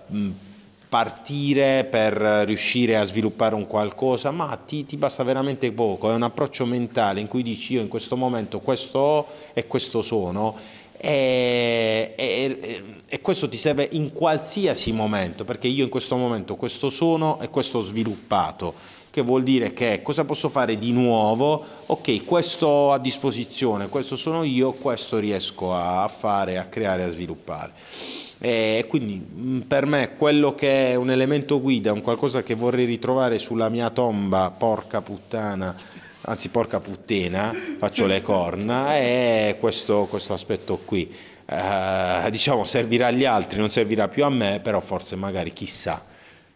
partire 0.90 1.86
per 1.88 2.14
riuscire 2.44 2.96
a 2.96 3.04
sviluppare 3.04 3.54
un 3.54 3.68
qualcosa, 3.68 4.32
ma 4.32 4.58
ti, 4.66 4.84
ti, 4.84 4.96
basta 4.96 5.22
veramente 5.22 5.70
poco, 5.70 6.10
è 6.10 6.14
un 6.14 6.24
approccio 6.24 6.66
mentale 6.66 7.20
in 7.20 7.28
cui 7.28 7.44
dici 7.44 7.74
io 7.74 7.80
in 7.80 7.86
questo 7.86 8.16
momento 8.16 8.58
questo 8.58 8.98
ho 8.98 9.26
e 9.52 9.68
questo 9.68 10.02
sono 10.02 10.56
e, 10.96 12.12
e, 12.16 12.84
e, 13.06 13.20
questo 13.20 13.48
ti 13.48 13.56
serve 13.56 13.88
in 13.92 14.12
qualsiasi 14.12 14.90
momento, 14.90 15.44
perché 15.44 15.68
io 15.68 15.84
in 15.84 15.90
questo 15.90 16.16
momento 16.16 16.56
questo 16.56 16.90
sono 16.90 17.40
e 17.40 17.48
questo 17.50 17.78
ho 17.78 17.82
sviluppato, 17.82 18.74
che 19.10 19.22
vuol 19.22 19.44
dire 19.44 19.72
che 19.72 20.02
cosa 20.02 20.24
posso 20.24 20.48
fare 20.48 20.76
di 20.76 20.90
nuovo? 20.90 21.64
Ok, 21.86 22.24
questo 22.24 22.66
ho 22.66 22.92
a 22.92 22.98
disposizione, 22.98 23.88
questo 23.88 24.16
sono 24.16 24.42
io, 24.42 24.72
questo 24.72 25.18
riesco 25.18 25.72
a 25.72 26.06
fare, 26.08 26.58
a 26.58 26.64
creare, 26.64 27.04
a 27.04 27.10
sviluppare. 27.10 27.72
E 28.42 28.86
quindi 28.88 29.22
mm, 29.22 29.60
per 29.60 29.84
me 29.84 30.16
quello 30.16 30.54
che 30.54 30.92
è 30.92 30.94
un 30.94 31.10
elemento 31.10 31.60
guida, 31.60 31.92
un 31.92 32.00
qualcosa 32.00 32.42
che 32.42 32.54
vorrei 32.54 32.86
ritrovare 32.86 33.38
sulla 33.38 33.68
mia 33.68 33.90
tomba, 33.90 34.50
porca 34.56 35.02
puttana, 35.02 35.76
anzi 36.22 36.48
porca 36.48 36.80
puttana, 36.80 37.54
faccio 37.76 38.06
le 38.06 38.22
corna, 38.22 38.96
è 38.96 39.58
questo, 39.60 40.06
questo 40.08 40.32
aspetto 40.32 40.78
qui. 40.82 41.14
Eh, 41.44 42.28
diciamo 42.30 42.64
servirà 42.64 43.08
agli 43.08 43.26
altri, 43.26 43.58
non 43.58 43.68
servirà 43.68 44.08
più 44.08 44.24
a 44.24 44.30
me, 44.30 44.60
però 44.62 44.80
forse 44.80 45.16
magari 45.16 45.52
chissà. 45.52 46.02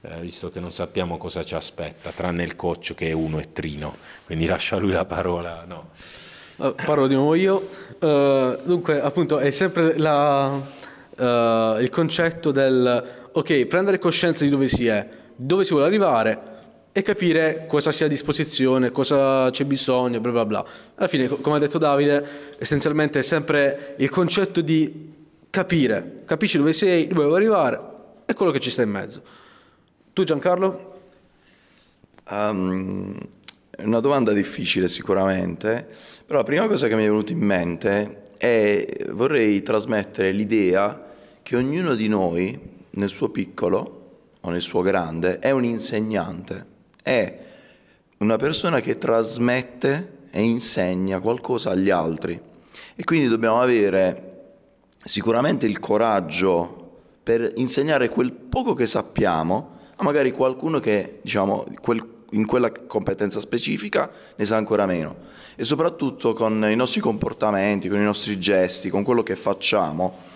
Eh, 0.00 0.20
visto 0.20 0.48
che 0.48 0.60
non 0.60 0.72
sappiamo 0.72 1.18
cosa 1.18 1.44
ci 1.44 1.54
aspetta, 1.54 2.12
tranne 2.12 2.44
il 2.44 2.56
coach 2.56 2.94
che 2.94 3.08
è 3.08 3.12
uno 3.12 3.38
e 3.38 3.52
trino, 3.52 3.96
quindi 4.24 4.46
lascia 4.46 4.76
lui 4.76 4.92
la 4.92 5.04
parola. 5.04 5.64
No. 5.66 5.90
Uh, 6.56 6.74
parlo 6.74 7.06
di 7.06 7.14
nuovo 7.14 7.34
io. 7.34 7.68
Uh, 7.98 8.56
dunque, 8.64 9.00
appunto, 9.00 9.38
è 9.38 9.50
sempre 9.50 9.98
la, 9.98 10.60
uh, 11.16 11.80
il 11.80 11.88
concetto 11.90 12.50
del 12.50 13.28
ok, 13.32 13.66
prendere 13.66 13.98
coscienza 13.98 14.44
di 14.44 14.50
dove 14.50 14.68
si 14.68 14.86
è, 14.86 15.06
dove 15.34 15.64
si 15.64 15.70
vuole 15.70 15.86
arrivare 15.86 16.52
e 16.92 17.02
capire 17.02 17.64
cosa 17.66 17.90
sia 17.90 18.06
a 18.06 18.08
disposizione, 18.08 18.92
cosa 18.92 19.50
c'è 19.50 19.64
bisogno, 19.64 20.20
bla 20.20 20.30
bla 20.30 20.46
bla. 20.46 20.64
Alla 20.94 21.08
fine, 21.08 21.26
come 21.26 21.56
ha 21.56 21.58
detto 21.58 21.78
Davide, 21.78 22.54
essenzialmente 22.56 23.18
è 23.18 23.22
sempre 23.22 23.94
il 23.98 24.08
concetto 24.10 24.60
di 24.60 25.12
capire, 25.50 26.22
capisci 26.24 26.56
dove 26.56 26.72
sei, 26.72 27.08
dove 27.08 27.24
vuoi 27.24 27.36
arrivare 27.36 27.80
e 28.24 28.34
quello 28.34 28.52
che 28.52 28.60
ci 28.60 28.70
sta 28.70 28.82
in 28.82 28.90
mezzo. 28.90 29.22
Tu 30.12 30.22
Giancarlo? 30.22 31.00
Um, 32.30 33.18
è 33.70 33.82
una 33.82 34.00
domanda 34.00 34.32
difficile 34.32 34.86
sicuramente, 34.86 35.84
però 36.24 36.38
la 36.38 36.44
prima 36.44 36.68
cosa 36.68 36.86
che 36.86 36.94
mi 36.94 37.02
è 37.02 37.08
venuta 37.08 37.32
in 37.32 37.40
mente 37.40 38.22
è 38.36 38.86
vorrei 39.10 39.62
trasmettere 39.62 40.32
l'idea 40.32 41.12
che 41.42 41.56
ognuno 41.56 41.94
di 41.94 42.08
noi, 42.08 42.58
nel 42.90 43.08
suo 43.08 43.28
piccolo 43.28 44.00
o 44.40 44.50
nel 44.50 44.62
suo 44.62 44.82
grande, 44.82 45.38
è 45.38 45.50
un 45.50 45.64
insegnante, 45.64 46.66
è 47.02 47.38
una 48.18 48.36
persona 48.36 48.80
che 48.80 48.98
trasmette 48.98 50.22
e 50.30 50.42
insegna 50.42 51.20
qualcosa 51.20 51.70
agli 51.70 51.90
altri. 51.90 52.40
E 52.96 53.04
quindi 53.04 53.28
dobbiamo 53.28 53.60
avere 53.60 54.32
sicuramente 55.04 55.66
il 55.66 55.78
coraggio 55.80 57.00
per 57.22 57.52
insegnare 57.56 58.08
quel 58.08 58.32
poco 58.32 58.74
che 58.74 58.86
sappiamo 58.86 59.72
a 59.96 60.02
magari 60.02 60.32
qualcuno 60.32 60.80
che, 60.80 61.18
diciamo, 61.22 61.66
quel 61.80 62.13
in 62.34 62.46
quella 62.46 62.70
competenza 62.70 63.40
specifica 63.40 64.10
ne 64.36 64.44
sa 64.44 64.56
ancora 64.56 64.86
meno 64.86 65.16
e 65.56 65.64
soprattutto 65.64 66.32
con 66.32 66.66
i 66.68 66.76
nostri 66.76 67.00
comportamenti, 67.00 67.88
con 67.88 67.98
i 67.98 68.04
nostri 68.04 68.38
gesti, 68.38 68.90
con 68.90 69.02
quello 69.02 69.22
che 69.22 69.36
facciamo, 69.36 70.32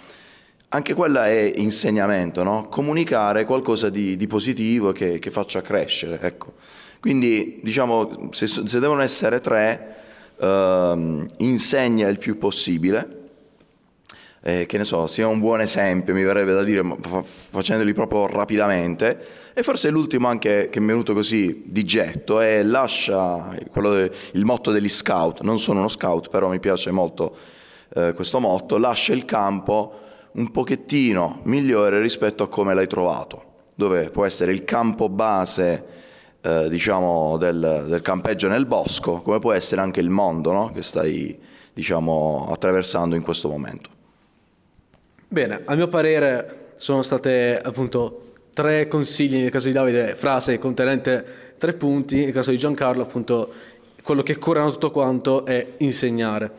anche 0.71 0.95
quella 0.95 1.27
è 1.27 1.53
insegnamento, 1.57 2.43
no? 2.43 2.69
comunicare 2.69 3.45
qualcosa 3.45 3.89
di, 3.91 4.17
di 4.17 4.27
positivo 4.27 4.93
che, 4.93 5.19
che, 5.19 5.31
faccia 5.31 5.61
crescere. 5.61 6.19
Ecco. 6.21 6.55
Quindi 7.01 7.61
diciamo, 7.63 8.29
se, 8.33 8.47
se 8.47 8.79
devono 8.79 9.03
essere 9.03 9.41
tre, 9.41 9.97
eh, 10.39 11.25
insegna 11.39 12.09
il 12.09 12.19
più 12.19 12.39
possibile, 12.39 13.18
eh, 14.41 14.67
che 14.67 14.79
ne 14.79 14.85
so, 14.85 15.07
sia 15.07 15.27
un 15.27 15.41
buon 15.41 15.61
esempio, 15.61 16.15
mi 16.15 16.23
verrebbe 16.23 16.53
da 16.53 16.63
dire, 16.63 16.85
facendoli 17.01 17.93
proprio 17.93 18.27
rapidamente. 18.27 19.19
E 19.53 19.63
forse 19.63 19.91
l'ultimo 19.91 20.29
anche 20.29 20.69
che 20.71 20.81
mi 20.81 20.87
è 20.87 20.91
venuto 20.91 21.15
così 21.15 21.63
di 21.67 21.85
getto 21.85 22.41
è 22.41 22.63
lascia, 22.63 23.57
de, 23.73 24.11
il 24.33 24.45
motto 24.45 24.71
degli 24.71 24.89
scout, 24.89 25.41
non 25.43 25.59
sono 25.59 25.81
uno 25.81 25.89
scout, 25.89 26.29
però 26.29 26.49
mi 26.49 26.61
piace 26.61 26.91
molto 26.91 27.37
eh, 27.95 28.13
questo 28.15 28.39
motto, 28.39 28.79
lascia 28.79 29.13
il 29.13 29.25
campo 29.25 30.07
un 30.33 30.51
pochettino 30.51 31.41
migliore 31.45 32.01
rispetto 32.01 32.45
a 32.45 32.49
come 32.49 32.75
l'hai 32.75 32.87
trovato, 32.87 33.45
dove 33.75 34.11
può 34.11 34.25
essere 34.25 34.53
il 34.53 34.65
campo 34.65 35.09
base 35.09 35.85
eh, 36.41 36.69
diciamo 36.69 37.37
del, 37.39 37.87
del, 37.89 38.03
campeggio 38.03 38.47
nel 38.47 38.67
bosco, 38.67 39.21
come 39.23 39.41
può 39.41 39.53
essere 39.53 39.81
anche 39.81 40.01
il 40.01 40.11
mondo 40.11 40.53
no? 40.53 40.71
che 40.73 40.83
stai 40.83 41.37
diciamo, 41.73 42.49
attraversando 42.51 43.17
in 43.17 43.23
questo 43.23 43.49
momento. 43.49 43.97
Bene, 45.31 45.61
a 45.67 45.75
mio 45.75 45.89
parere 45.89 46.71
sono 46.77 47.03
state 47.03 47.61
appunto 47.63 48.37
tre 48.55 48.89
consigli 48.89 49.37
nel 49.37 49.51
caso 49.51 49.67
di 49.67 49.75
Davide, 49.75 50.15
frase 50.15 50.59
contenente 50.59 51.23
tre 51.59 51.75
punti, 51.75 52.25
nel 52.25 52.33
caso 52.33 52.51
di 52.51 52.57
Giancarlo 52.57 53.03
appunto 53.03 53.53
quello 54.03 54.23
che 54.23 54.39
curano 54.39 54.71
tutto 54.71 54.91
quanto 54.91 55.45
è 55.45 55.75
insegnare. 55.79 56.51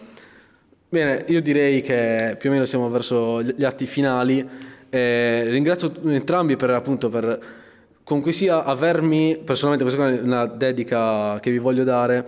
Bene, 0.87 1.25
io 1.29 1.41
direi 1.41 1.81
che 1.81 2.35
più 2.37 2.51
o 2.51 2.53
meno 2.53 2.65
siamo 2.65 2.91
verso 2.91 3.41
gli 3.41 3.63
atti 3.63 3.87
finali. 3.87 4.47
Eh, 4.87 5.45
ringrazio 5.45 5.91
entrambi 6.05 6.55
per 6.55 6.69
appunto 6.69 7.09
per 7.09 7.39
comunque 8.03 8.31
sia 8.31 8.63
avermi 8.63 9.39
personalmente 9.43 9.83
questa 9.83 10.15
è 10.15 10.21
una 10.21 10.45
dedica 10.45 11.39
che 11.39 11.49
vi 11.49 11.59
voglio 11.59 11.83
dare 11.83 12.25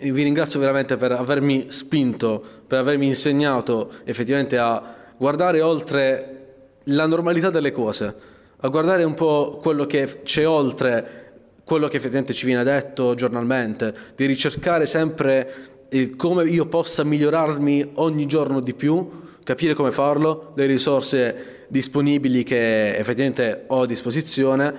vi 0.00 0.22
ringrazio 0.22 0.58
veramente 0.60 0.96
per 0.96 1.12
avermi 1.12 1.66
spinto 1.68 2.42
per 2.66 2.78
avermi 2.78 3.06
insegnato 3.06 3.92
effettivamente 4.04 4.56
a 4.56 5.03
guardare 5.24 5.62
oltre 5.62 6.80
la 6.84 7.06
normalità 7.06 7.48
delle 7.48 7.72
cose 7.72 8.14
a 8.58 8.68
guardare 8.68 9.04
un 9.04 9.14
po' 9.14 9.58
quello 9.62 9.86
che 9.86 10.20
c'è 10.22 10.46
oltre 10.46 11.22
quello 11.64 11.88
che 11.88 11.96
effettivamente 11.96 12.34
ci 12.34 12.44
viene 12.44 12.62
detto 12.62 13.14
giornalmente 13.14 13.94
di 14.16 14.26
ricercare 14.26 14.84
sempre 14.84 15.86
come 16.16 16.44
io 16.44 16.66
possa 16.66 17.04
migliorarmi 17.04 17.92
ogni 17.94 18.26
giorno 18.26 18.60
di 18.60 18.74
più 18.74 19.22
capire 19.42 19.72
come 19.72 19.90
farlo, 19.92 20.52
le 20.56 20.66
risorse 20.66 21.64
disponibili 21.68 22.42
che 22.42 22.94
effettivamente 22.94 23.64
ho 23.68 23.80
a 23.80 23.86
disposizione 23.86 24.74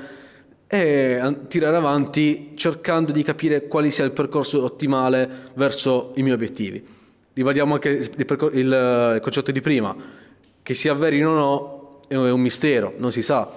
e 0.68 1.38
tirare 1.48 1.76
avanti 1.76 2.52
cercando 2.54 3.12
di 3.12 3.24
capire 3.24 3.66
quale 3.66 3.90
sia 3.90 4.06
il 4.06 4.12
percorso 4.12 4.64
ottimale 4.64 5.28
verso 5.56 6.12
i 6.18 6.22
miei 6.22 6.36
obiettivi. 6.36 6.86
Ribadiamo 7.34 7.74
anche 7.74 7.90
il, 7.90 8.26
percor- 8.26 8.56
il 8.56 9.20
concetto 9.22 9.52
di 9.52 9.62
prima, 9.62 10.24
che 10.66 10.74
si 10.74 10.90
avverino 10.90 11.30
o 11.30 11.34
no 11.36 12.00
è 12.08 12.32
un 12.32 12.42
mistero, 12.42 12.96
non 12.98 13.12
si 13.12 13.22
sa. 13.22 13.48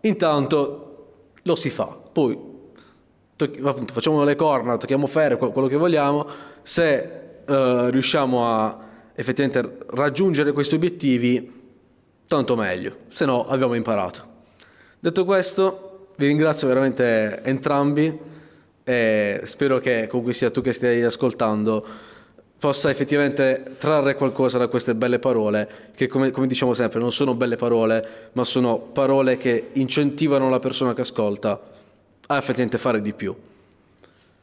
Intanto 0.00 1.08
lo 1.42 1.56
si 1.56 1.68
fa, 1.68 1.84
poi 1.84 2.38
appunto, 3.62 3.92
facciamo 3.92 4.24
le 4.24 4.34
corna, 4.34 4.78
tocchiamo 4.78 5.06
ferro, 5.06 5.36
quello 5.36 5.68
che 5.68 5.76
vogliamo, 5.76 6.26
se 6.62 7.42
uh, 7.46 7.88
riusciamo 7.88 8.48
a 8.48 8.78
effettivamente 9.14 9.84
raggiungere 9.88 10.52
questi 10.52 10.76
obiettivi, 10.76 11.52
tanto 12.26 12.56
meglio, 12.56 12.96
se 13.10 13.26
no 13.26 13.46
abbiamo 13.46 13.74
imparato. 13.74 14.26
Detto 14.98 15.26
questo, 15.26 16.12
vi 16.16 16.28
ringrazio 16.28 16.66
veramente 16.66 17.42
entrambi 17.42 18.18
e 18.82 19.40
spero 19.44 19.80
che 19.80 20.06
comunque 20.06 20.32
sia 20.32 20.50
tu 20.50 20.62
che 20.62 20.72
stai 20.72 21.02
ascoltando 21.02 21.86
possa 22.58 22.90
effettivamente 22.90 23.76
trarre 23.78 24.14
qualcosa 24.14 24.58
da 24.58 24.68
queste 24.68 24.94
belle 24.94 25.18
parole, 25.18 25.90
che 25.94 26.06
come, 26.06 26.30
come, 26.30 26.46
diciamo 26.46 26.72
sempre 26.74 26.98
non 27.00 27.12
sono 27.12 27.34
belle 27.34 27.56
parole, 27.56 28.30
ma 28.32 28.44
sono 28.44 28.78
parole 28.78 29.36
che 29.36 29.70
incentivano 29.74 30.48
la 30.48 30.58
persona 30.58 30.94
che 30.94 31.02
ascolta 31.02 31.60
a 32.26 32.36
effettivamente 32.36 32.78
fare 32.78 33.00
di 33.00 33.12
più. 33.12 33.34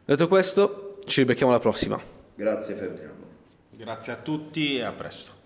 Detto 0.05 0.27
questo, 0.27 0.97
ci 1.05 1.25
becchiamo 1.25 1.51
alla 1.51 1.61
prossima. 1.61 1.99
Grazie 2.35 2.75
Ferdinando. 2.75 3.25
Grazie 3.71 4.13
a 4.13 4.17
tutti 4.17 4.77
e 4.77 4.83
a 4.83 4.91
presto. 4.91 5.40